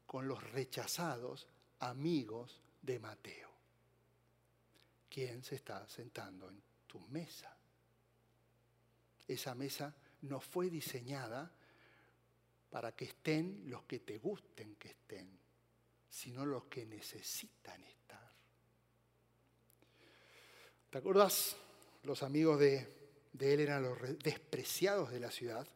con 0.05 0.27
los 0.27 0.43
rechazados 0.51 1.47
amigos 1.79 2.61
de 2.83 2.99
Mateo. 2.99 3.49
¿Quién 5.09 5.43
se 5.43 5.55
está 5.55 5.89
sentando 5.89 6.49
en 6.49 6.61
tu 6.85 6.99
mesa? 7.07 7.57
Esa 9.27 9.55
mesa 9.55 9.91
no 10.21 10.39
fue 10.39 10.69
diseñada 10.69 11.51
para 12.69 12.91
que 12.95 13.05
estén 13.05 13.63
los 13.71 13.85
que 13.85 14.01
te 14.01 14.19
gusten 14.19 14.75
que 14.75 14.89
estén, 14.89 15.46
sino 16.09 16.45
los 16.45 16.65
que 16.65 16.85
necesitan 16.85 17.83
estar. 17.83 18.31
¿Te 20.89 20.97
acuerdas? 20.97 21.57
Los 22.03 22.23
amigos 22.23 22.59
de, 22.59 22.87
de 23.33 23.53
él 23.53 23.59
eran 23.59 23.83
los 23.83 23.97
despreciados 24.19 25.11
de 25.11 25.19
la 25.19 25.31
ciudad, 25.31 25.67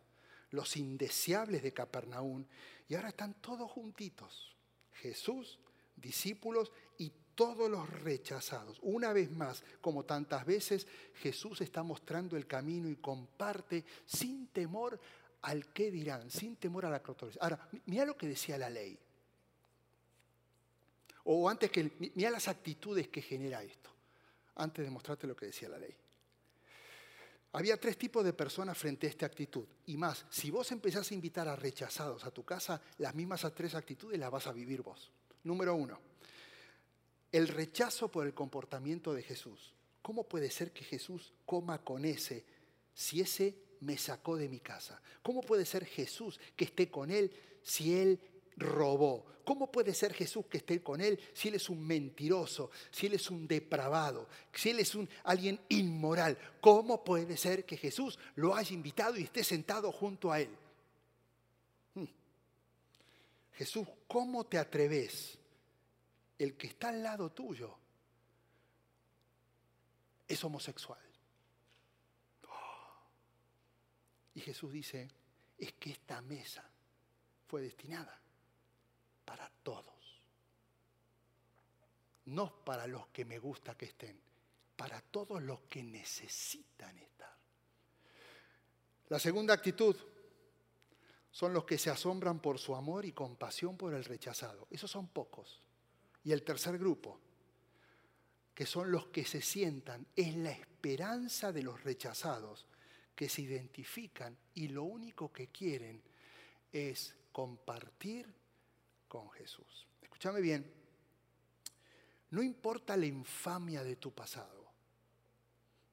los 0.52 0.78
indeseables 0.78 1.64
de 1.64 1.74
Capernaum, 1.74 2.46
y 2.88 2.96
ahora 2.96 3.10
están 3.10 3.36
todos 3.36 3.70
juntitos. 3.70 4.56
Jesús, 4.94 5.60
discípulos 5.96 6.72
y 6.98 7.12
todos 7.36 7.70
los 7.70 7.90
rechazados. 7.90 8.78
Una 8.82 9.14
vez 9.14 9.32
más, 9.32 9.64
como 9.82 10.06
tantas 10.06 10.46
veces, 10.46 10.88
Jesús 11.16 11.62
está 11.62 11.84
mostrando 11.84 12.38
el 12.38 12.48
camino 12.48 12.90
y 12.90 12.98
comparte 12.98 13.86
sin 14.06 14.48
temor 14.48 15.00
al 15.42 15.72
qué 15.74 15.90
dirán, 15.90 16.30
sin 16.30 16.56
temor 16.58 16.86
a 16.86 16.90
la 16.90 17.02
controversia. 17.02 17.42
Ahora, 17.42 17.70
mira 17.86 18.06
lo 18.06 18.16
que 18.16 18.28
decía 18.28 18.58
la 18.58 18.70
ley. 18.70 18.98
O 21.26 21.50
antes 21.50 21.70
que, 21.70 22.12
mira 22.16 22.30
las 22.30 22.48
actitudes 22.48 23.08
que 23.10 23.22
genera 23.22 23.64
esto, 23.64 23.90
antes 24.56 24.84
de 24.84 24.92
mostrarte 24.92 25.28
lo 25.28 25.36
que 25.36 25.48
decía 25.48 25.70
la 25.70 25.78
ley. 25.78 25.96
Había 27.54 27.78
tres 27.78 27.98
tipos 27.98 28.24
de 28.24 28.32
personas 28.32 28.78
frente 28.78 29.08
a 29.08 29.10
esta 29.10 29.26
actitud. 29.26 29.66
Y 29.88 29.98
más, 29.98 30.26
si 30.30 30.50
vos 30.50 30.72
empezás 30.72 31.12
a 31.12 31.14
invitar 31.14 31.48
a 31.50 31.56
rechazados 31.56 32.24
a 32.24 32.32
tu 32.32 32.46
casa, 32.46 32.82
las 32.98 33.14
mismas 33.14 33.46
tres 33.54 33.76
actitudes 33.76 34.18
las 34.18 34.32
vas 34.32 34.48
a 34.48 34.54
vivir 34.54 34.82
vos. 34.82 35.12
Número 35.44 35.76
uno, 35.76 36.00
el 37.32 37.48
rechazo 37.48 38.10
por 38.10 38.26
el 38.26 38.34
comportamiento 38.34 39.14
de 39.14 39.24
Jesús. 39.24 39.74
¿Cómo 40.02 40.24
puede 40.24 40.50
ser 40.50 40.72
que 40.72 40.84
Jesús 40.84 41.34
coma 41.46 41.84
con 41.84 42.06
ese 42.06 42.46
si 42.94 43.22
ese 43.22 43.56
me 43.82 43.98
sacó 43.98 44.38
de 44.38 44.48
mi 44.48 44.60
casa? 44.60 45.02
¿Cómo 45.22 45.42
puede 45.42 45.66
ser 45.66 45.86
Jesús 45.86 46.40
que 46.56 46.66
esté 46.66 46.90
con 46.90 47.12
él 47.12 47.32
si 47.64 47.98
él 47.98 48.20
robó. 48.62 49.26
¿Cómo 49.44 49.72
puede 49.72 49.94
ser 49.94 50.14
Jesús 50.14 50.46
que 50.46 50.60
esté 50.60 50.82
con 50.82 51.02
él 51.02 51.20
si 51.34 51.50
él 51.50 51.56
es 51.56 51.70
un 51.70 51.86
mentiroso, 51.86 52.72
si 52.92 53.08
él 53.08 53.16
es 53.16 53.30
un 53.30 53.48
depravado, 53.48 54.30
si 54.54 54.70
él 54.70 54.80
es 54.80 54.96
un, 54.96 55.10
alguien 55.24 55.60
inmoral? 55.70 56.38
¿Cómo 56.62 57.04
puede 57.04 57.36
ser 57.36 57.66
que 57.66 57.76
Jesús 57.76 58.18
lo 58.36 58.56
haya 58.56 58.74
invitado 58.74 59.18
y 59.18 59.24
esté 59.24 59.44
sentado 59.44 59.92
junto 59.92 60.32
a 60.32 60.40
él? 60.40 60.56
Hmm. 61.96 62.06
Jesús, 63.54 63.88
¿cómo 64.08 64.46
te 64.46 64.58
atreves? 64.58 65.38
El 66.38 66.56
que 66.56 66.68
está 66.68 66.90
al 66.90 67.04
lado 67.04 67.32
tuyo 67.32 67.76
es 70.28 70.44
homosexual. 70.44 71.00
Y 74.34 74.40
Jesús 74.40 74.72
dice, 74.72 75.10
es 75.58 75.74
que 75.74 75.92
esta 75.92 76.22
mesa 76.22 76.64
fue 77.48 77.62
destinada 77.64 78.21
para 79.32 79.50
todos. 79.64 80.20
No 82.26 82.66
para 82.66 82.86
los 82.86 83.08
que 83.08 83.24
me 83.24 83.40
gusta 83.40 83.78
que 83.78 83.86
estén, 83.86 84.20
para 84.76 85.00
todos 85.00 85.42
los 85.42 85.62
que 85.62 85.82
necesitan 85.82 86.98
estar. 86.98 87.34
La 89.08 89.20
segunda 89.20 89.54
actitud 89.54 89.96
son 91.32 91.54
los 91.54 91.64
que 91.64 91.78
se 91.78 91.90
asombran 91.90 92.42
por 92.42 92.60
su 92.60 92.76
amor 92.76 93.06
y 93.06 93.14
compasión 93.14 93.78
por 93.78 93.94
el 93.94 94.04
rechazado. 94.04 94.68
Esos 94.70 94.92
son 94.92 95.08
pocos. 95.08 95.62
Y 96.26 96.34
el 96.34 96.44
tercer 96.44 96.78
grupo, 96.78 97.18
que 98.54 98.66
son 98.66 98.92
los 98.92 99.08
que 99.08 99.24
se 99.24 99.42
sientan 99.42 100.06
en 100.18 100.44
la 100.44 100.52
esperanza 100.52 101.54
de 101.54 101.64
los 101.64 101.82
rechazados, 101.86 102.68
que 103.16 103.30
se 103.30 103.44
identifican 103.44 104.38
y 104.56 104.68
lo 104.68 104.84
único 104.84 105.32
que 105.32 105.48
quieren 105.48 106.04
es 106.74 107.16
compartir 107.32 108.41
con 109.12 109.30
Jesús. 109.32 109.86
Escúchame 110.02 110.40
bien, 110.40 110.66
no 112.30 112.42
importa 112.42 112.96
la 112.96 113.08
infamia 113.08 113.84
de 113.84 113.98
tu 113.98 114.14
pasado, 114.14 114.72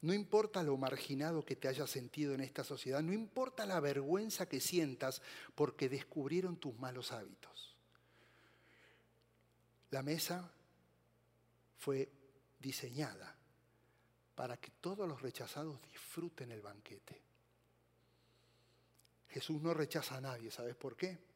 no 0.02 0.14
importa 0.14 0.62
lo 0.62 0.76
marginado 0.76 1.44
que 1.44 1.56
te 1.56 1.66
hayas 1.66 1.90
sentido 1.90 2.32
en 2.32 2.42
esta 2.42 2.62
sociedad, 2.62 3.02
no 3.02 3.12
importa 3.12 3.66
la 3.66 3.80
vergüenza 3.80 4.48
que 4.48 4.60
sientas 4.60 5.20
porque 5.56 5.88
descubrieron 5.88 6.58
tus 6.58 6.78
malos 6.78 7.10
hábitos. 7.10 7.76
La 9.90 10.04
mesa 10.04 10.52
fue 11.76 12.08
diseñada 12.60 13.34
para 14.36 14.58
que 14.58 14.70
todos 14.80 15.08
los 15.08 15.22
rechazados 15.22 15.82
disfruten 15.82 16.52
el 16.52 16.62
banquete. 16.62 17.20
Jesús 19.26 19.60
no 19.60 19.74
rechaza 19.74 20.18
a 20.18 20.20
nadie, 20.20 20.52
¿sabes 20.52 20.76
por 20.76 20.96
qué? 20.96 21.27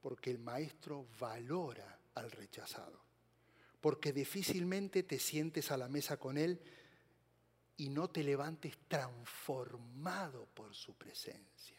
Porque 0.00 0.30
el 0.30 0.38
maestro 0.38 1.06
valora 1.18 1.98
al 2.14 2.30
rechazado, 2.30 3.00
porque 3.80 4.12
difícilmente 4.12 5.02
te 5.02 5.18
sientes 5.18 5.70
a 5.70 5.76
la 5.76 5.88
mesa 5.88 6.16
con 6.18 6.38
él 6.38 6.60
y 7.76 7.88
no 7.88 8.08
te 8.08 8.22
levantes 8.22 8.76
transformado 8.88 10.46
por 10.46 10.74
su 10.74 10.94
presencia. 10.94 11.78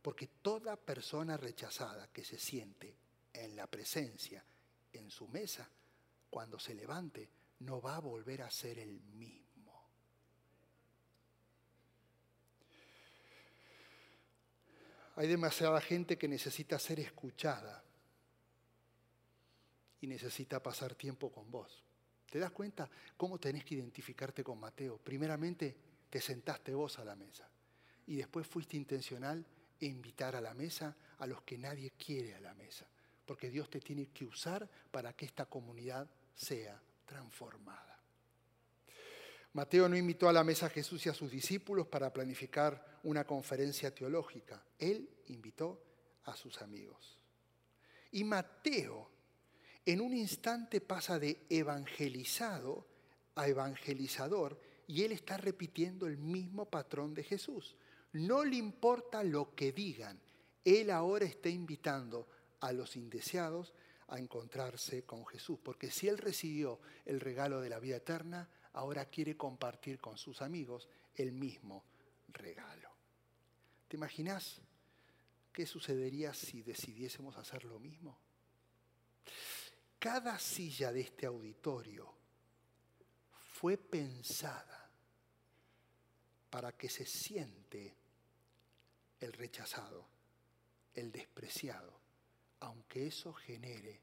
Porque 0.00 0.28
toda 0.40 0.76
persona 0.76 1.36
rechazada 1.36 2.08
que 2.12 2.24
se 2.24 2.38
siente 2.38 2.96
en 3.32 3.56
la 3.56 3.66
presencia, 3.66 4.44
en 4.92 5.10
su 5.10 5.28
mesa, 5.28 5.68
cuando 6.30 6.58
se 6.58 6.74
levante, 6.74 7.28
no 7.60 7.80
va 7.80 7.96
a 7.96 8.00
volver 8.00 8.42
a 8.42 8.50
ser 8.50 8.78
el 8.78 9.00
mismo. 9.00 9.45
Hay 15.16 15.28
demasiada 15.28 15.80
gente 15.80 16.18
que 16.18 16.28
necesita 16.28 16.78
ser 16.78 17.00
escuchada 17.00 17.82
y 20.00 20.06
necesita 20.06 20.62
pasar 20.62 20.94
tiempo 20.94 21.32
con 21.32 21.50
vos. 21.50 21.82
¿Te 22.30 22.38
das 22.38 22.50
cuenta 22.50 22.88
cómo 23.16 23.38
tenés 23.38 23.64
que 23.64 23.76
identificarte 23.76 24.44
con 24.44 24.60
Mateo? 24.60 24.98
Primeramente, 24.98 25.74
te 26.10 26.20
sentaste 26.20 26.74
vos 26.74 26.98
a 26.98 27.04
la 27.04 27.16
mesa 27.16 27.48
y 28.06 28.16
después 28.16 28.46
fuiste 28.46 28.76
intencional 28.76 29.44
e 29.80 29.86
invitar 29.86 30.36
a 30.36 30.40
la 30.40 30.52
mesa 30.52 30.94
a 31.18 31.26
los 31.26 31.42
que 31.42 31.56
nadie 31.56 31.92
quiere 31.92 32.34
a 32.34 32.40
la 32.40 32.54
mesa, 32.54 32.86
porque 33.24 33.50
Dios 33.50 33.70
te 33.70 33.80
tiene 33.80 34.08
que 34.08 34.26
usar 34.26 34.68
para 34.90 35.14
que 35.14 35.24
esta 35.24 35.46
comunidad 35.46 36.08
sea 36.34 36.80
transformada. 37.06 37.85
Mateo 39.56 39.88
no 39.88 39.96
invitó 39.96 40.28
a 40.28 40.34
la 40.34 40.44
mesa 40.44 40.66
a 40.66 40.68
Jesús 40.68 41.06
y 41.06 41.08
a 41.08 41.14
sus 41.14 41.30
discípulos 41.30 41.86
para 41.86 42.12
planificar 42.12 43.00
una 43.04 43.24
conferencia 43.24 43.90
teológica. 43.94 44.62
Él 44.78 45.08
invitó 45.28 45.82
a 46.24 46.36
sus 46.36 46.60
amigos. 46.60 47.18
Y 48.10 48.22
Mateo 48.24 49.08
en 49.86 50.02
un 50.02 50.12
instante 50.12 50.82
pasa 50.82 51.18
de 51.18 51.46
evangelizado 51.48 52.86
a 53.34 53.48
evangelizador 53.48 54.60
y 54.86 55.04
él 55.04 55.12
está 55.12 55.38
repitiendo 55.38 56.06
el 56.06 56.18
mismo 56.18 56.68
patrón 56.68 57.14
de 57.14 57.24
Jesús. 57.24 57.76
No 58.12 58.44
le 58.44 58.56
importa 58.56 59.24
lo 59.24 59.54
que 59.54 59.72
digan, 59.72 60.20
él 60.66 60.90
ahora 60.90 61.24
está 61.24 61.48
invitando 61.48 62.28
a 62.60 62.74
los 62.74 62.94
indeseados 62.94 63.72
a 64.08 64.18
encontrarse 64.18 65.04
con 65.04 65.24
Jesús, 65.24 65.58
porque 65.62 65.90
si 65.90 66.08
él 66.08 66.18
recibió 66.18 66.78
el 67.06 67.20
regalo 67.20 67.62
de 67.62 67.70
la 67.70 67.80
vida 67.80 67.96
eterna, 67.96 68.50
ahora 68.76 69.04
quiere 69.06 69.36
compartir 69.36 69.98
con 69.98 70.16
sus 70.16 70.40
amigos 70.40 70.88
el 71.14 71.32
mismo 71.32 71.84
regalo. 72.28 72.90
¿Te 73.88 73.96
imaginas 73.96 74.62
qué 75.52 75.66
sucedería 75.66 76.32
si 76.32 76.62
decidiésemos 76.62 77.36
hacer 77.36 77.64
lo 77.64 77.78
mismo? 77.78 78.18
cada 80.06 80.38
silla 80.38 80.92
de 80.92 81.00
este 81.00 81.26
auditorio 81.26 82.12
fue 83.54 83.76
pensada 83.76 84.88
para 86.48 86.76
que 86.76 86.88
se 86.88 87.04
siente 87.04 87.96
el 89.18 89.32
rechazado, 89.32 90.06
el 90.94 91.10
despreciado, 91.10 91.98
aunque 92.60 93.08
eso 93.08 93.32
genere 93.32 94.00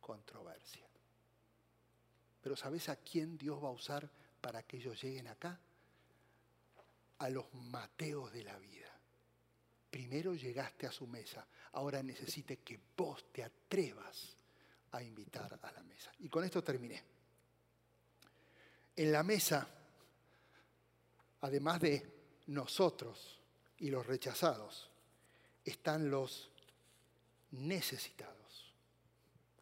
controversia. 0.00 0.88
Pero 2.44 2.56
¿sabes 2.56 2.90
a 2.90 2.96
quién 2.96 3.38
Dios 3.38 3.58
va 3.64 3.68
a 3.68 3.72
usar 3.72 4.06
para 4.38 4.62
que 4.64 4.76
ellos 4.76 5.02
lleguen 5.02 5.28
acá? 5.28 5.58
A 7.20 7.30
los 7.30 7.46
Mateos 7.54 8.34
de 8.34 8.44
la 8.44 8.58
vida. 8.58 8.92
Primero 9.90 10.34
llegaste 10.34 10.86
a 10.86 10.92
su 10.92 11.06
mesa, 11.06 11.46
ahora 11.72 12.02
necesite 12.02 12.58
que 12.58 12.78
vos 12.94 13.32
te 13.32 13.42
atrevas 13.42 14.36
a 14.92 15.02
invitar 15.02 15.58
a 15.62 15.72
la 15.72 15.82
mesa. 15.84 16.12
Y 16.18 16.28
con 16.28 16.44
esto 16.44 16.62
terminé. 16.62 17.02
En 18.94 19.10
la 19.10 19.22
mesa, 19.22 19.66
además 21.40 21.80
de 21.80 22.12
nosotros 22.48 23.40
y 23.78 23.88
los 23.88 24.06
rechazados, 24.06 24.90
están 25.64 26.10
los 26.10 26.50
necesitados, 27.52 28.74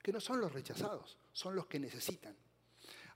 que 0.02 0.10
no 0.10 0.20
son 0.20 0.40
los 0.40 0.52
rechazados, 0.52 1.16
son 1.32 1.54
los 1.54 1.66
que 1.66 1.78
necesitan. 1.78 2.41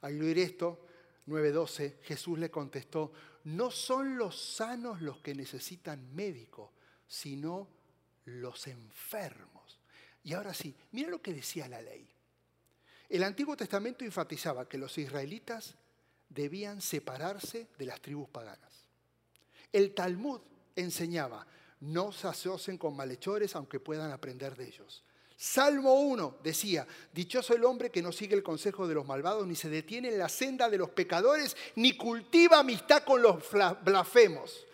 Al 0.06 0.22
oír 0.22 0.38
esto, 0.38 0.86
9.12, 1.26 2.00
Jesús 2.02 2.38
le 2.38 2.48
contestó, 2.48 3.12
no 3.42 3.72
son 3.72 4.16
los 4.16 4.40
sanos 4.40 5.02
los 5.02 5.18
que 5.18 5.34
necesitan 5.34 6.14
médico, 6.14 6.72
sino 7.08 7.66
los 8.26 8.68
enfermos. 8.68 9.80
Y 10.22 10.34
ahora 10.34 10.54
sí, 10.54 10.76
mira 10.92 11.10
lo 11.10 11.20
que 11.20 11.34
decía 11.34 11.66
la 11.66 11.82
ley. 11.82 12.08
El 13.08 13.24
Antiguo 13.24 13.56
Testamento 13.56 14.04
enfatizaba 14.04 14.68
que 14.68 14.78
los 14.78 14.96
israelitas 14.96 15.74
debían 16.28 16.80
separarse 16.80 17.66
de 17.76 17.86
las 17.86 18.00
tribus 18.00 18.28
paganas. 18.28 18.86
El 19.72 19.92
Talmud 19.92 20.40
enseñaba, 20.76 21.48
no 21.80 22.12
se 22.12 22.28
asocien 22.28 22.78
con 22.78 22.94
malhechores 22.94 23.56
aunque 23.56 23.80
puedan 23.80 24.12
aprender 24.12 24.54
de 24.54 24.68
ellos. 24.68 25.02
Salmo 25.37 26.01
1 26.01 26.38
decía, 26.42 26.87
dichoso 27.12 27.55
el 27.55 27.64
hombre 27.64 27.90
que 27.90 28.01
no 28.01 28.11
sigue 28.11 28.35
el 28.35 28.42
consejo 28.42 28.88
de 28.88 28.94
los 28.94 29.07
malvados, 29.07 29.46
ni 29.46 29.55
se 29.55 29.68
detiene 29.68 30.09
en 30.09 30.18
la 30.18 30.31
senda 30.31 30.70
de 30.70 30.79
los 30.79 30.90
pecadores, 30.90 31.57
ni 31.75 31.96
cultiva 31.96 32.59
amistad 32.59 33.05
con 33.05 33.20
los 33.20 33.37
blasfemos. 33.85 34.66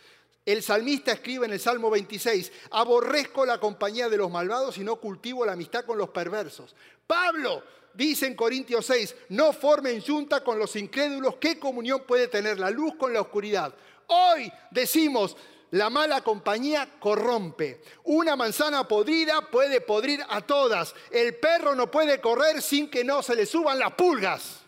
El 0.47 0.63
salmista 0.63 1.13
escribe 1.13 1.47
en 1.47 1.53
el 1.53 1.61
Salmo 1.61 1.91
26, 1.91 2.53
aborrezco 2.71 3.45
la 3.45 3.59
compañía 3.59 4.09
de 4.09 4.17
los 4.17 4.31
malvados 4.31 4.79
y 4.79 4.85
no 4.85 4.97
cultivo 4.97 5.45
la 5.45 5.53
amistad 5.53 5.85
con 5.85 5.99
los 5.99 6.11
perversos. 6.11 6.75
Pablo 7.07 7.65
dice 7.95 8.27
en 8.27 8.35
Corintios 8.35 8.87
6, 8.87 9.17
no 9.31 9.53
formen 9.53 10.01
junta 10.01 10.43
con 10.45 10.59
los 10.59 10.75
incrédulos, 10.77 11.37
¿qué 11.37 11.59
comunión 11.59 12.05
puede 12.07 12.29
tener 12.29 12.59
la 12.59 12.71
luz 12.71 12.95
con 12.97 13.13
la 13.13 13.21
oscuridad? 13.21 13.75
Hoy 14.07 14.53
decimos, 14.71 15.37
la 15.73 15.89
mala 15.89 16.23
compañía 16.23 16.99
corrompe. 17.01 17.83
Una 18.05 18.37
manzana 18.37 18.87
podrida 18.87 19.51
puede 19.51 19.81
podrir 19.81 20.23
a 20.29 20.43
todas. 20.43 20.95
El 21.11 21.37
perro 21.37 21.75
no 21.75 21.91
puede 21.91 22.21
correr 22.21 22.61
sin 22.61 22.91
que 22.91 23.03
no 23.03 23.23
se 23.23 23.35
le 23.35 23.47
suban 23.47 23.79
las 23.79 23.93
pulgas. 23.95 24.61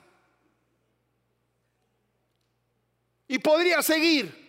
Y 3.29 3.39
podría 3.39 3.83
seguir. 3.83 4.43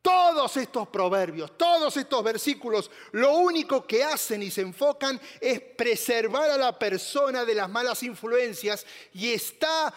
Todos 0.00 0.56
estos 0.56 0.88
proverbios, 0.88 1.58
todos 1.58 1.96
estos 1.96 2.22
versículos, 2.22 2.90
lo 3.10 3.36
único 3.38 3.86
que 3.86 4.04
hacen 4.04 4.42
y 4.42 4.52
se 4.52 4.60
enfocan 4.60 5.20
es 5.40 5.60
preservar 5.60 6.48
a 6.48 6.56
la 6.56 6.78
persona 6.78 7.44
de 7.44 7.56
las 7.56 7.68
malas 7.68 8.04
influencias 8.04 8.86
y 9.12 9.32
está 9.32 9.92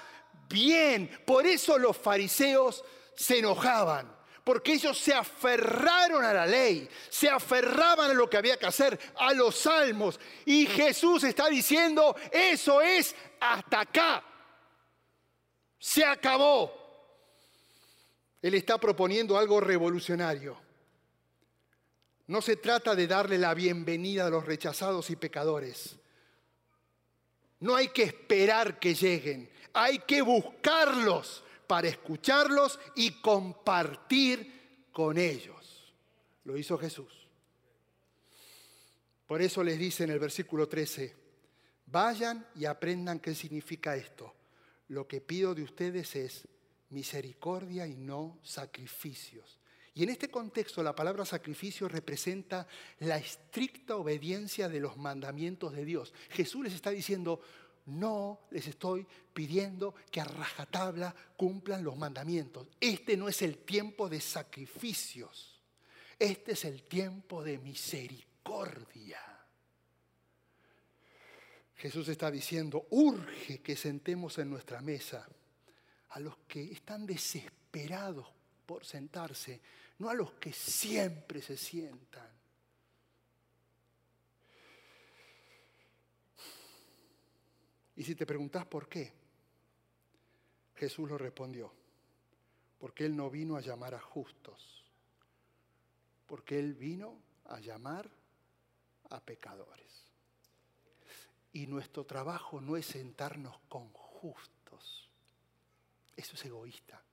bien. 0.49 1.21
Por 1.25 1.45
eso 1.45 1.77
los 1.77 1.95
fariseos 1.95 2.83
se 3.15 3.37
enojaban, 3.37 4.18
porque 4.43 4.73
ellos 4.73 4.97
se 4.97 5.13
aferraron 5.13 6.23
a 6.23 6.33
la 6.33 6.45
ley, 6.45 6.89
se 7.09 7.29
aferraban 7.29 8.11
a 8.11 8.13
lo 8.13 8.29
que 8.29 8.37
había 8.37 8.57
que 8.57 8.65
hacer, 8.65 8.99
a 9.17 9.33
los 9.33 9.55
salmos. 9.55 10.19
Y 10.45 10.65
Jesús 10.65 11.23
está 11.23 11.47
diciendo, 11.49 12.15
eso 12.31 12.81
es 12.81 13.15
hasta 13.39 13.81
acá. 13.81 14.23
Se 15.77 16.03
acabó. 16.03 16.79
Él 18.41 18.53
está 18.53 18.77
proponiendo 18.77 19.37
algo 19.37 19.59
revolucionario. 19.59 20.57
No 22.27 22.41
se 22.41 22.55
trata 22.55 22.95
de 22.95 23.07
darle 23.07 23.37
la 23.37 23.53
bienvenida 23.53 24.27
a 24.27 24.29
los 24.29 24.45
rechazados 24.45 25.09
y 25.09 25.15
pecadores. 25.15 25.97
No 27.59 27.75
hay 27.75 27.89
que 27.89 28.03
esperar 28.03 28.79
que 28.79 28.93
lleguen, 28.93 29.49
hay 29.73 29.99
que 29.99 30.21
buscarlos 30.21 31.43
para 31.69 31.87
escucharlos 31.87 32.79
y 32.95 33.21
compartir 33.21 34.87
con 34.91 35.19
ellos. 35.19 35.93
Lo 36.45 36.57
hizo 36.57 36.79
Jesús. 36.79 37.13
Por 39.27 39.43
eso 39.43 39.63
les 39.63 39.77
dice 39.77 40.03
en 40.03 40.09
el 40.09 40.17
versículo 40.17 40.67
13, 40.67 41.15
vayan 41.85 42.47
y 42.55 42.65
aprendan 42.65 43.19
qué 43.19 43.35
significa 43.35 43.95
esto. 43.95 44.33
Lo 44.87 45.07
que 45.07 45.21
pido 45.21 45.53
de 45.53 45.61
ustedes 45.61 46.15
es 46.15 46.47
misericordia 46.89 47.85
y 47.85 47.95
no 47.95 48.39
sacrificios. 48.41 49.59
Y 49.93 50.01
en 50.01 50.09
este 50.09 50.31
contexto 50.31 50.81
la 50.81 50.95
palabra 50.95 51.23
sacrificio 51.23 51.87
representa 51.87 52.65
la 52.97 53.17
estricta 53.17 53.95
obediencia 53.95 54.69
de 54.69 54.79
los 54.79 54.97
mandamientos 54.97 55.73
de 55.73 55.85
Dios. 55.85 56.15
Jesús 56.31 56.63
les 56.63 56.73
está 56.73 56.89
diciendo, 56.89 57.41
no 57.89 58.41
les 58.51 58.67
estoy 58.67 59.05
pidiendo 59.33 59.95
que 60.11 60.21
a 60.21 60.25
rajatabla 60.25 61.15
cumplan 61.35 61.83
los 61.83 61.97
mandamientos. 61.97 62.67
Este 62.79 63.17
no 63.17 63.27
es 63.27 63.41
el 63.41 63.57
tiempo 63.59 64.07
de 64.07 64.21
sacrificios. 64.21 65.59
Este 66.17 66.51
es 66.51 66.65
el 66.65 66.83
tiempo 66.83 67.43
de 67.43 67.57
misericordia. 67.57 69.19
Jesús 71.75 72.09
está 72.09 72.29
diciendo, 72.29 72.87
urge 72.89 73.61
que 73.61 73.77
sentemos 73.77 74.37
en 74.37 74.49
nuestra 74.49 74.81
mesa 74.81 75.27
a 76.09 76.19
los 76.19 76.37
que 76.47 76.61
están 76.73 77.05
desesperados 77.05 78.27
por 78.65 78.85
sentarse, 78.85 79.61
no 79.99 80.09
a 80.09 80.13
los 80.13 80.33
que 80.33 80.51
siempre 80.51 81.41
se 81.41 81.55
sientan. 81.55 82.38
Y 87.99 88.05
si 88.05 88.15
te 88.15 88.25
preguntas 88.25 88.65
por 88.65 88.87
qué, 88.87 89.11
Jesús 90.75 91.09
lo 91.09 91.17
respondió, 91.17 91.69
porque 92.79 93.05
Él 93.05 93.13
no 93.13 93.29
vino 93.29 93.57
a 93.57 93.61
llamar 93.61 93.93
a 93.93 93.99
justos, 93.99 94.85
porque 96.25 96.57
Él 96.57 96.75
vino 96.75 97.17
a 97.49 97.59
llamar 97.59 98.09
a 99.09 99.19
pecadores. 99.19 100.05
Y 101.51 101.67
nuestro 101.67 102.05
trabajo 102.05 102.61
no 102.61 102.77
es 102.77 102.85
sentarnos 102.85 103.59
con 103.67 103.91
justos. 103.91 105.09
Eso 106.15 106.35
es 106.35 106.45
egoísta. 106.45 107.03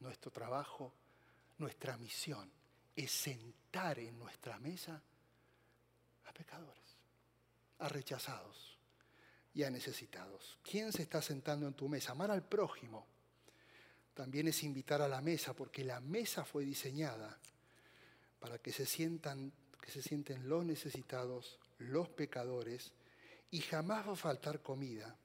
Nuestro 0.00 0.32
trabajo, 0.32 0.92
nuestra 1.58 1.96
misión 1.96 2.50
es 2.96 3.12
sentar 3.12 4.00
en 4.00 4.18
nuestra 4.18 4.58
mesa 4.58 5.00
a 6.24 6.32
pecadores, 6.32 6.96
a 7.78 7.88
rechazados 7.88 8.79
y 9.54 9.62
a 9.62 9.70
necesitados. 9.70 10.58
¿Quién 10.62 10.92
se 10.92 11.02
está 11.02 11.20
sentando 11.20 11.66
en 11.66 11.74
tu 11.74 11.88
mesa? 11.88 12.12
Amar 12.12 12.30
al 12.30 12.46
prójimo 12.46 13.06
también 14.14 14.48
es 14.48 14.62
invitar 14.64 15.00
a 15.00 15.08
la 15.08 15.20
mesa, 15.20 15.54
porque 15.54 15.84
la 15.84 16.00
mesa 16.00 16.44
fue 16.44 16.64
diseñada 16.64 17.38
para 18.38 18.58
que 18.58 18.72
se 18.72 18.86
sientan, 18.86 19.52
que 19.80 19.90
se 19.90 20.02
sienten 20.02 20.48
los 20.48 20.64
necesitados, 20.64 21.58
los 21.78 22.08
pecadores, 22.10 22.92
y 23.50 23.60
jamás 23.60 24.06
va 24.06 24.12
a 24.12 24.16
faltar 24.16 24.60
comida. 24.60 25.16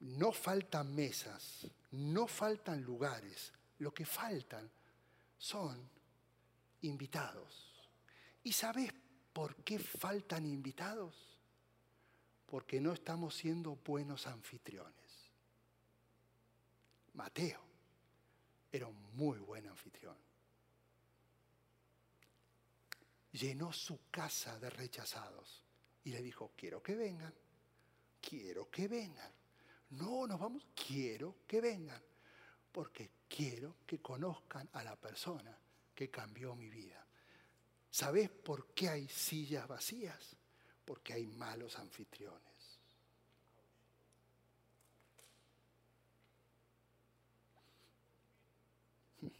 No 0.00 0.32
faltan 0.32 0.94
mesas, 0.94 1.66
no 1.92 2.26
faltan 2.26 2.82
lugares, 2.82 3.52
lo 3.78 3.94
que 3.94 4.04
faltan 4.04 4.70
son 5.38 5.88
invitados. 6.82 7.72
¿Y 8.44 8.52
sabes 8.52 8.92
por 9.32 9.56
qué 9.56 9.78
faltan 9.78 10.44
invitados? 10.44 11.31
Porque 12.52 12.82
no 12.82 12.92
estamos 12.92 13.34
siendo 13.34 13.76
buenos 13.76 14.26
anfitriones. 14.26 15.30
Mateo 17.14 17.62
era 18.70 18.86
un 18.88 19.16
muy 19.16 19.38
buen 19.38 19.66
anfitrión. 19.66 20.14
Llenó 23.32 23.72
su 23.72 24.00
casa 24.10 24.58
de 24.58 24.68
rechazados 24.68 25.64
y 26.04 26.10
le 26.10 26.20
dijo, 26.20 26.52
quiero 26.54 26.82
que 26.82 26.94
vengan, 26.94 27.32
quiero 28.20 28.70
que 28.70 28.86
vengan. 28.86 29.32
No, 29.92 30.26
nos 30.26 30.38
vamos, 30.38 30.68
quiero 30.74 31.36
que 31.46 31.58
vengan, 31.58 32.02
porque 32.70 33.12
quiero 33.30 33.76
que 33.86 34.02
conozcan 34.02 34.68
a 34.74 34.84
la 34.84 34.94
persona 34.96 35.58
que 35.94 36.10
cambió 36.10 36.54
mi 36.54 36.68
vida. 36.68 37.02
¿Sabes 37.90 38.28
por 38.28 38.74
qué 38.74 38.90
hay 38.90 39.08
sillas 39.08 39.66
vacías? 39.66 40.36
Porque 40.84 41.12
hay 41.12 41.26
malos 41.26 41.78
anfitriones. 41.78 42.80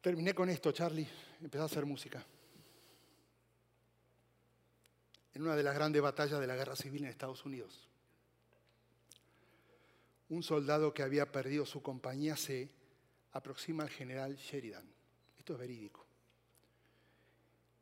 Terminé 0.00 0.34
con 0.34 0.48
esto, 0.48 0.72
Charlie. 0.72 1.08
Empecé 1.40 1.62
a 1.62 1.66
hacer 1.66 1.84
música. 1.84 2.24
En 5.34 5.42
una 5.42 5.56
de 5.56 5.62
las 5.62 5.74
grandes 5.74 6.00
batallas 6.02 6.40
de 6.40 6.46
la 6.46 6.54
guerra 6.54 6.76
civil 6.76 7.04
en 7.04 7.10
Estados 7.10 7.44
Unidos, 7.44 7.88
un 10.28 10.42
soldado 10.42 10.94
que 10.94 11.02
había 11.02 11.30
perdido 11.30 11.66
su 11.66 11.82
compañía 11.82 12.36
se 12.36 12.70
aproxima 13.32 13.82
al 13.82 13.90
general 13.90 14.36
Sheridan. 14.36 14.86
Esto 15.38 15.54
es 15.54 15.58
verídico. 15.58 16.06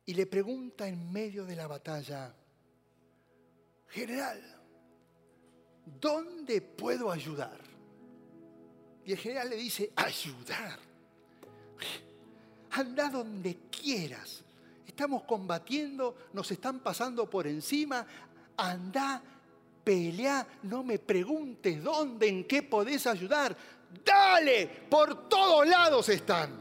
Y 0.05 0.13
le 0.13 0.25
pregunta 0.25 0.87
en 0.87 1.11
medio 1.11 1.45
de 1.45 1.55
la 1.55 1.67
batalla, 1.67 2.33
general, 3.87 4.41
¿dónde 5.99 6.61
puedo 6.61 7.11
ayudar? 7.11 7.59
Y 9.05 9.13
el 9.13 9.17
general 9.17 9.49
le 9.49 9.55
dice, 9.57 9.91
ayudar 9.95 10.91
anda 12.71 13.09
donde 13.09 13.57
quieras. 13.69 14.43
Estamos 14.85 15.23
combatiendo, 15.23 16.15
nos 16.33 16.51
están 16.51 16.79
pasando 16.79 17.29
por 17.29 17.47
encima, 17.47 18.05
anda, 18.57 19.21
pelea, 19.83 20.45
no 20.63 20.83
me 20.83 20.99
preguntes 20.99 21.83
dónde, 21.83 22.27
en 22.27 22.43
qué 22.45 22.63
podés 22.63 23.07
ayudar. 23.07 23.55
Dale, 24.05 24.67
por 24.89 25.27
todos 25.27 25.67
lados 25.67 26.07
están. 26.09 26.59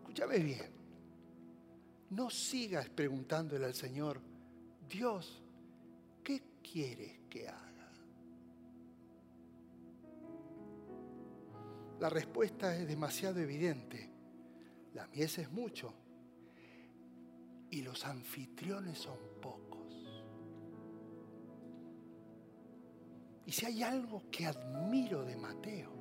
Escúchame 0.00 0.38
bien. 0.38 0.71
No 2.12 2.28
sigas 2.28 2.90
preguntándole 2.90 3.64
al 3.64 3.72
Señor, 3.72 4.20
Dios, 4.86 5.42
¿qué 6.22 6.42
quieres 6.62 7.20
que 7.30 7.48
haga? 7.48 7.90
La 11.98 12.10
respuesta 12.10 12.76
es 12.76 12.86
demasiado 12.86 13.40
evidente. 13.40 14.10
La 14.92 15.06
mies 15.06 15.38
es 15.38 15.50
mucho 15.50 15.94
y 17.70 17.80
los 17.80 18.04
anfitriones 18.04 18.98
son 18.98 19.16
pocos. 19.40 19.94
Y 23.46 23.52
si 23.52 23.64
hay 23.64 23.82
algo 23.82 24.24
que 24.30 24.44
admiro 24.44 25.24
de 25.24 25.36
Mateo, 25.36 25.92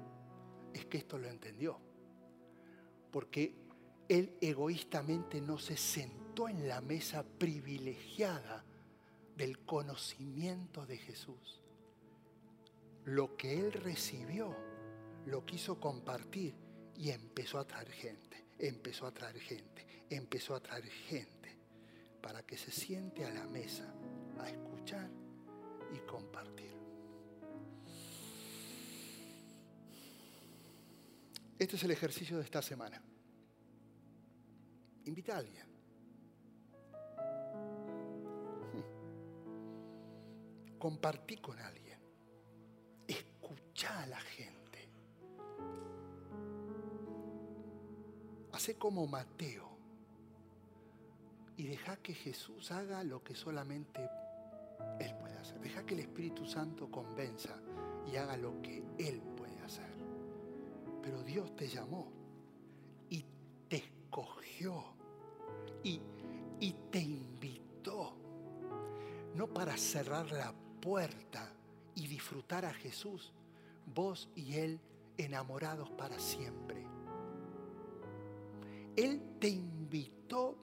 es 0.73 0.85
que 0.87 0.97
esto 0.97 1.17
lo 1.17 1.29
entendió. 1.29 1.79
Porque 3.09 3.60
él 4.17 4.37
egoístamente 4.41 5.41
no 5.41 5.57
se 5.57 5.77
sentó 5.77 6.47
en 6.47 6.67
la 6.67 6.81
mesa 6.81 7.23
privilegiada 7.23 8.63
del 9.35 9.59
conocimiento 9.59 10.85
de 10.85 10.97
Jesús. 10.97 11.61
Lo 13.05 13.35
que 13.35 13.59
él 13.59 13.73
recibió, 13.73 14.55
lo 15.25 15.45
quiso 15.45 15.79
compartir 15.79 16.53
y 16.95 17.09
empezó 17.09 17.57
a 17.59 17.65
traer 17.65 17.91
gente 17.91 18.31
empezó 18.61 19.07
a 19.07 19.13
traer 19.13 19.39
gente, 19.39 20.05
empezó 20.09 20.55
a 20.55 20.59
traer 20.59 20.85
gente 20.85 21.57
para 22.21 22.43
que 22.43 22.57
se 22.57 22.71
siente 22.71 23.25
a 23.25 23.31
la 23.31 23.45
mesa 23.47 23.91
a 24.39 24.49
escuchar 24.49 25.09
y 25.93 25.99
compartir. 26.07 26.71
Este 31.57 31.75
es 31.75 31.83
el 31.83 31.91
ejercicio 31.91 32.37
de 32.37 32.43
esta 32.43 32.61
semana. 32.61 33.01
Invita 35.05 35.35
a 35.35 35.39
alguien. 35.39 35.71
Compartí 40.77 41.37
con 41.37 41.59
alguien. 41.59 41.99
Escucha 43.07 44.01
a 44.01 44.07
la 44.07 44.19
gente. 44.19 44.89
Hacé 48.51 48.75
como 48.75 49.05
Mateo 49.05 49.69
y 51.57 51.67
deja 51.67 51.97
que 51.97 52.15
Jesús 52.15 52.71
haga 52.71 53.03
lo 53.03 53.23
que 53.23 53.35
solamente 53.35 54.09
Él 54.99 55.15
puede 55.19 55.37
hacer. 55.37 55.59
Deja 55.59 55.85
que 55.85 55.93
el 55.93 55.99
Espíritu 55.99 56.47
Santo 56.47 56.89
convenza 56.89 57.55
y 58.11 58.15
haga 58.15 58.35
lo 58.35 58.59
que 58.63 58.83
Él 58.97 59.21
puede 59.37 59.59
hacer. 59.61 59.91
Pero 61.03 61.21
Dios 61.21 61.55
te 61.55 61.67
llamó 61.67 62.11
y 63.09 63.23
te 63.69 63.77
escogió 63.77 64.90
y, 65.83 66.01
y 66.59 66.73
te 66.91 66.99
invitó. 66.99 68.15
No 69.35 69.47
para 69.47 69.77
cerrar 69.77 70.31
la 70.31 70.53
puerta 70.81 71.51
y 71.95 72.07
disfrutar 72.07 72.65
a 72.65 72.73
Jesús, 72.73 73.33
vos 73.93 74.29
y 74.35 74.55
Él 74.55 74.79
enamorados 75.17 75.89
para 75.91 76.19
siempre 76.19 76.85
él 78.95 79.37
te 79.39 79.47
invitó 79.47 80.57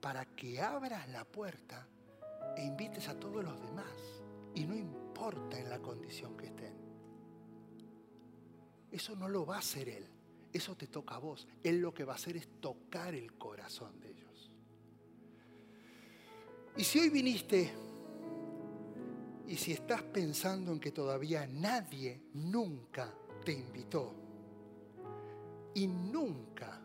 para 0.00 0.24
que 0.24 0.60
abras 0.60 1.08
la 1.08 1.24
puerta 1.24 1.86
e 2.56 2.64
invites 2.64 3.08
a 3.08 3.18
todos 3.18 3.44
los 3.44 3.60
demás. 3.60 4.22
Y 4.54 4.64
no 4.64 4.74
importa 4.76 5.58
en 5.58 5.68
la 5.68 5.80
condición 5.80 6.36
que 6.36 6.46
estén. 6.46 6.74
Eso 8.92 9.16
no 9.16 9.28
lo 9.28 9.44
va 9.44 9.56
a 9.56 9.58
hacer 9.58 9.88
Él. 9.88 10.06
Eso 10.52 10.76
te 10.76 10.86
toca 10.86 11.16
a 11.16 11.18
vos. 11.18 11.48
Él 11.64 11.80
lo 11.80 11.92
que 11.92 12.04
va 12.04 12.12
a 12.12 12.16
hacer 12.16 12.36
es 12.36 12.48
tocar 12.60 13.14
el 13.14 13.34
corazón 13.34 14.00
de. 14.00 14.13
Y 16.76 16.82
si 16.84 16.98
hoy 16.98 17.08
viniste 17.08 17.72
y 19.46 19.56
si 19.56 19.72
estás 19.72 20.02
pensando 20.02 20.72
en 20.72 20.80
que 20.80 20.90
todavía 20.90 21.46
nadie 21.46 22.20
nunca 22.34 23.14
te 23.44 23.52
invitó 23.52 24.12
y 25.74 25.86
nunca 25.86 26.80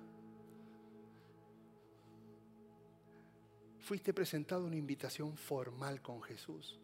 fuiste 3.80 4.14
presentado 4.14 4.66
una 4.66 4.76
invitación 4.76 5.36
formal 5.36 6.02
con 6.02 6.22
Jesús, 6.22 6.80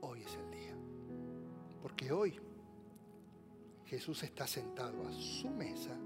hoy 0.00 0.22
es 0.22 0.34
el 0.34 0.50
día. 0.50 0.76
Porque 1.82 2.10
hoy 2.12 2.38
Jesús 3.84 4.22
está 4.22 4.46
sentado 4.46 5.06
a 5.06 5.12
su 5.12 5.50
mesa 5.50 5.98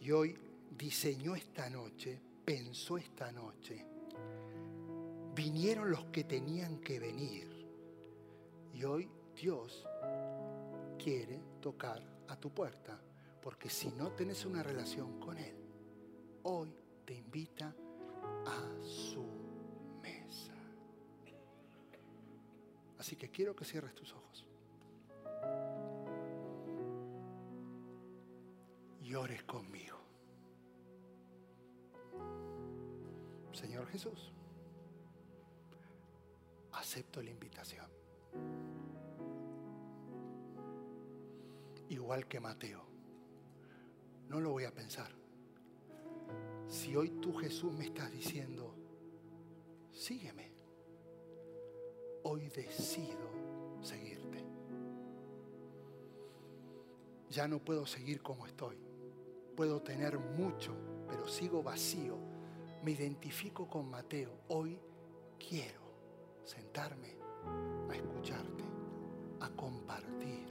y 0.00 0.10
hoy 0.10 0.36
diseñó 0.76 1.34
esta 1.34 1.70
noche 1.70 2.20
pensó 2.44 2.98
esta 2.98 3.32
noche. 3.32 3.93
Vinieron 5.34 5.90
los 5.90 6.04
que 6.06 6.24
tenían 6.24 6.78
que 6.80 7.00
venir. 7.00 7.66
Y 8.72 8.84
hoy 8.84 9.10
Dios 9.34 9.86
quiere 10.98 11.40
tocar 11.60 12.02
a 12.28 12.36
tu 12.36 12.50
puerta. 12.52 13.00
Porque 13.42 13.68
si 13.68 13.88
no 13.92 14.12
tienes 14.12 14.44
una 14.44 14.62
relación 14.62 15.20
con 15.20 15.36
Él, 15.36 15.54
hoy 16.44 16.74
te 17.04 17.14
invita 17.14 17.74
a 18.46 18.84
su 18.84 19.24
mesa. 20.00 20.54
Así 22.98 23.16
que 23.16 23.30
quiero 23.30 23.54
que 23.54 23.64
cierres 23.64 23.94
tus 23.94 24.12
ojos. 24.12 24.46
Y 29.02 29.14
ores 29.14 29.42
conmigo. 29.44 29.98
Señor 33.52 33.86
Jesús, 33.88 34.32
acepto 36.84 37.22
la 37.22 37.30
invitación. 37.30 37.86
Igual 41.88 42.28
que 42.28 42.40
Mateo, 42.40 42.84
no 44.28 44.38
lo 44.38 44.50
voy 44.50 44.64
a 44.64 44.70
pensar. 44.70 45.10
Si 46.68 46.94
hoy 46.94 47.08
tú 47.22 47.32
Jesús 47.34 47.72
me 47.72 47.86
estás 47.86 48.12
diciendo, 48.12 48.74
sígueme, 49.92 50.52
hoy 52.24 52.50
decido 52.50 53.30
seguirte. 53.80 54.44
Ya 57.30 57.48
no 57.48 57.60
puedo 57.64 57.86
seguir 57.86 58.22
como 58.22 58.46
estoy. 58.46 58.76
Puedo 59.56 59.80
tener 59.80 60.18
mucho, 60.18 60.76
pero 61.08 61.26
sigo 61.28 61.62
vacío. 61.62 62.18
Me 62.82 62.90
identifico 62.90 63.66
con 63.66 63.88
Mateo. 63.88 64.40
Hoy 64.48 64.78
quiero 65.38 65.83
sentarme 66.44 67.16
a 67.90 67.94
escucharte, 67.94 68.64
a 69.40 69.50
compartir, 69.50 70.46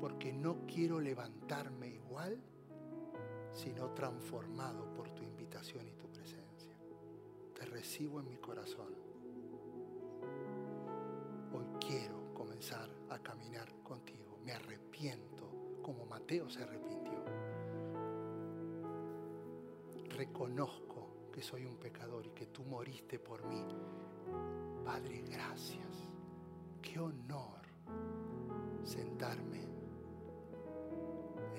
porque 0.00 0.32
no 0.32 0.66
quiero 0.66 1.00
levantarme 1.00 1.88
igual, 1.88 2.40
sino 3.52 3.90
transformado 3.94 4.92
por 4.94 5.10
tu 5.10 5.22
invitación 5.22 5.88
y 5.88 5.92
tu 5.92 6.08
presencia. 6.08 6.76
Te 7.54 7.64
recibo 7.64 8.20
en 8.20 8.28
mi 8.28 8.36
corazón. 8.36 8.94
Hoy 11.52 11.66
quiero 11.80 12.32
comenzar 12.34 12.88
a 13.10 13.18
caminar 13.18 13.72
contigo. 13.82 14.38
Me 14.44 14.52
arrepiento 14.52 15.78
como 15.82 16.04
Mateo 16.06 16.48
se 16.48 16.62
arrepintió. 16.62 17.24
Reconozco 20.16 21.30
que 21.32 21.42
soy 21.42 21.64
un 21.64 21.76
pecador 21.76 22.26
y 22.26 22.30
que 22.30 22.46
tú 22.46 22.64
moriste 22.64 23.18
por 23.18 23.44
mí. 23.46 23.64
Padre, 24.88 25.22
gracias. 25.30 26.08
Qué 26.80 26.98
honor 26.98 27.60
sentarme 28.82 29.60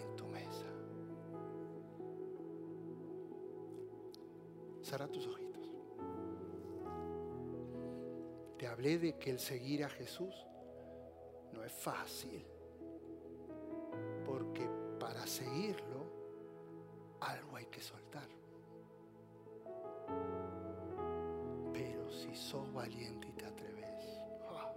en 0.01 0.15
tu 0.15 0.25
mesa. 0.25 0.65
Cerra 4.81 5.07
tus 5.09 5.27
ojitos. 5.27 5.69
Te 8.57 8.65
hablé 8.65 8.97
de 8.97 9.19
que 9.19 9.29
el 9.29 9.37
seguir 9.37 9.83
a 9.83 9.89
Jesús 9.89 10.33
no 11.53 11.63
es 11.63 11.71
fácil, 11.71 12.43
porque 14.25 14.67
para 14.99 15.27
seguirlo 15.27 16.03
algo 17.19 17.57
hay 17.57 17.67
que 17.67 17.79
soltar. 17.79 18.38
Valiente 22.79 23.27
y 23.27 23.31
te 23.33 23.45
atreves, 23.45 24.21
¡ah! 24.47 24.73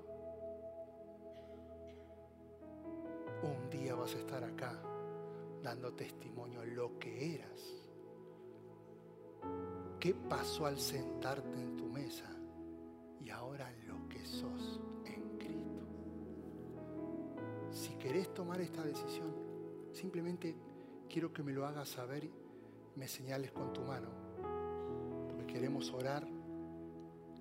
un 3.44 3.70
día 3.70 3.94
vas 3.94 4.12
a 4.16 4.18
estar 4.18 4.42
acá 4.42 4.76
dando 5.62 5.92
testimonio 5.92 6.62
de 6.62 6.66
lo 6.72 6.98
que 6.98 7.36
eras. 7.36 7.60
¿Qué 10.00 10.14
pasó 10.14 10.66
al 10.66 10.80
sentarte 10.80 11.62
en 11.62 11.76
tu 11.76 11.86
mesa? 11.86 12.28
Y 13.20 13.30
ahora 13.30 13.70
lo 13.86 14.08
que 14.08 14.26
sos 14.26 14.80
en 15.04 15.38
Cristo. 15.38 15.84
Si 17.70 17.94
querés 17.94 18.34
tomar 18.34 18.60
esta 18.60 18.82
decisión, 18.82 19.32
simplemente 19.92 20.56
quiero 21.08 21.32
que 21.32 21.44
me 21.44 21.52
lo 21.52 21.68
hagas 21.68 21.88
saber 21.88 22.24
y 22.24 22.32
me 22.96 23.06
señales 23.06 23.52
con 23.52 23.72
tu 23.72 23.82
mano. 23.82 24.08
Porque 25.28 25.46
queremos 25.46 25.92
orar, 25.92 26.26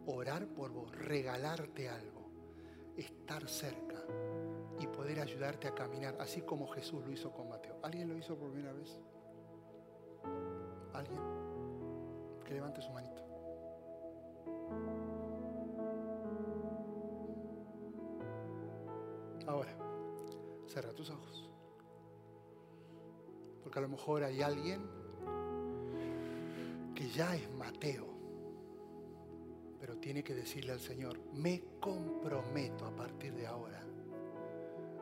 orar 0.05 0.47
por 0.47 0.71
vos, 0.71 0.95
regalarte 0.95 1.89
algo, 1.89 2.29
estar 2.97 3.47
cerca 3.47 4.03
y 4.79 4.87
poder 4.87 5.19
ayudarte 5.19 5.67
a 5.67 5.75
caminar, 5.75 6.15
así 6.19 6.41
como 6.41 6.67
Jesús 6.67 7.05
lo 7.05 7.11
hizo 7.11 7.31
con 7.31 7.49
Mateo. 7.49 7.77
¿Alguien 7.83 8.09
lo 8.09 8.17
hizo 8.17 8.35
por 8.37 8.51
primera 8.51 8.73
vez? 8.73 8.99
¿Alguien? 10.93 11.19
Que 12.45 12.53
levante 12.53 12.81
su 12.81 12.91
manito. 12.91 13.21
Ahora, 19.47 19.75
cierra 20.67 20.93
tus 20.93 21.09
ojos. 21.09 21.49
Porque 23.63 23.79
a 23.79 23.81
lo 23.81 23.89
mejor 23.89 24.23
hay 24.23 24.41
alguien 24.41 24.81
que 26.95 27.09
ya 27.09 27.35
es 27.35 27.49
Mateo, 27.51 28.10
pero 29.81 29.97
tiene 29.97 30.23
que 30.23 30.35
decirle 30.35 30.73
al 30.73 30.79
Señor, 30.79 31.19
me 31.33 31.63
comprometo 31.79 32.85
a 32.85 32.95
partir 32.95 33.33
de 33.33 33.47
ahora 33.47 33.81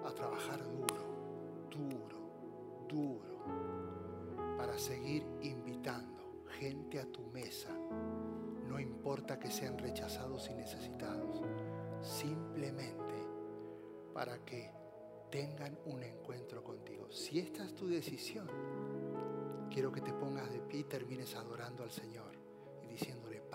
a 0.05 0.15
trabajar 0.15 0.63
duro, 0.63 1.67
duro, 1.69 2.87
duro, 2.87 4.55
para 4.57 4.77
seguir 4.77 5.25
invitando 5.41 6.45
gente 6.57 6.97
a 6.97 7.05
tu 7.11 7.23
mesa. 7.27 7.69
No 8.69 8.79
importa 8.79 9.37
que 9.37 9.51
sean 9.51 9.77
rechazados 9.77 10.49
y 10.49 10.53
necesitados, 10.53 11.41
simplemente 12.01 13.15
para 14.13 14.45
que 14.45 14.71
tengan 15.29 15.77
un 15.87 16.03
encuentro 16.03 16.63
contigo. 16.63 17.11
Si 17.11 17.37
esta 17.39 17.65
es 17.65 17.75
tu 17.75 17.89
decisión, 17.89 18.47
quiero 19.69 19.91
que 19.91 19.99
te 19.99 20.13
pongas 20.13 20.49
de 20.53 20.61
pie 20.61 20.79
y 20.79 20.83
termines 20.85 21.35
adorando 21.35 21.83
al 21.83 21.91
Señor 21.91 22.38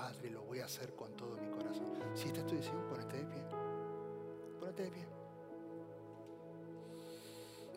Padre, 0.04 0.28
lo 0.28 0.42
voy 0.42 0.60
a 0.60 0.66
hacer 0.66 0.94
con 0.94 1.16
todo 1.16 1.34
mi 1.38 1.48
corazón. 1.48 1.86
Si 2.12 2.26
esta 2.26 2.40
es 2.40 2.46
tu 2.46 2.56
decisión, 2.56 2.86
ponete 2.90 3.16
de 3.16 3.24
pie. 3.24 3.42
Ponete 4.60 4.82
de 4.82 4.90
pie. 4.90 5.06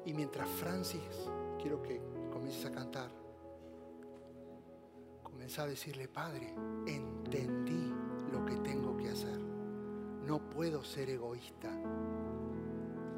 Y 0.07 0.13
mientras 0.13 0.49
Francis, 0.49 1.30
quiero 1.57 1.82
que 1.82 2.01
comiences 2.30 2.65
a 2.65 2.71
cantar, 2.73 3.09
comienza 5.23 5.63
a 5.63 5.67
decirle, 5.67 6.09
Padre, 6.09 6.53
entendí 6.86 7.93
lo 8.30 8.45
que 8.45 8.57
tengo 8.57 8.97
que 8.97 9.07
hacer. 9.07 9.39
No 10.25 10.49
puedo 10.49 10.84
ser 10.84 11.09
egoísta. 11.09 11.71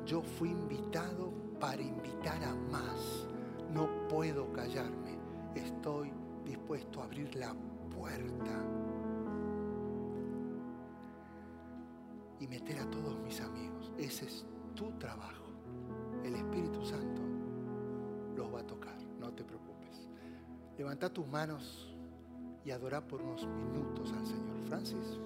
Yo 0.05 0.21
fui 0.21 0.51
invitado 0.51 1.33
para 1.59 1.81
invitar 1.81 2.43
a 2.43 2.53
más. 2.53 3.27
No 3.73 4.07
puedo 4.07 4.53
callarme. 4.53 5.17
Estoy 5.55 6.13
dispuesto 6.45 7.01
a 7.01 7.05
abrir 7.05 7.35
la 7.35 7.55
puerta 7.89 8.88
y 12.39 12.47
meter 12.47 12.79
a 12.79 12.89
todos 12.89 13.19
mis 13.19 13.39
amigos. 13.41 13.91
Ese 13.97 14.25
es 14.25 14.45
tu 14.75 14.91
trabajo. 14.97 15.45
El 16.23 16.35
Espíritu 16.35 16.85
Santo 16.85 17.21
los 18.35 18.53
va 18.53 18.61
a 18.61 18.67
tocar. 18.67 18.95
No 19.19 19.31
te 19.33 19.43
preocupes. 19.43 20.07
Levanta 20.77 21.09
tus 21.09 21.27
manos 21.27 21.95
y 22.63 22.71
adora 22.71 23.01
por 23.01 23.21
unos 23.21 23.45
minutos 23.45 24.13
al 24.13 24.25
Señor. 24.25 24.67
Francis. 24.67 25.19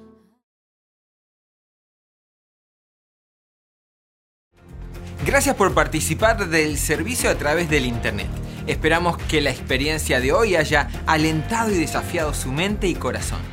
Gracias 5.25 5.55
por 5.55 5.73
participar 5.73 6.49
del 6.49 6.77
servicio 6.77 7.29
a 7.29 7.35
través 7.35 7.69
del 7.69 7.85
Internet. 7.85 8.27
Esperamos 8.67 9.17
que 9.17 9.41
la 9.41 9.51
experiencia 9.51 10.19
de 10.19 10.31
hoy 10.31 10.55
haya 10.55 10.89
alentado 11.05 11.71
y 11.71 11.77
desafiado 11.77 12.33
su 12.33 12.51
mente 12.51 12.87
y 12.87 12.95
corazón. 12.95 13.52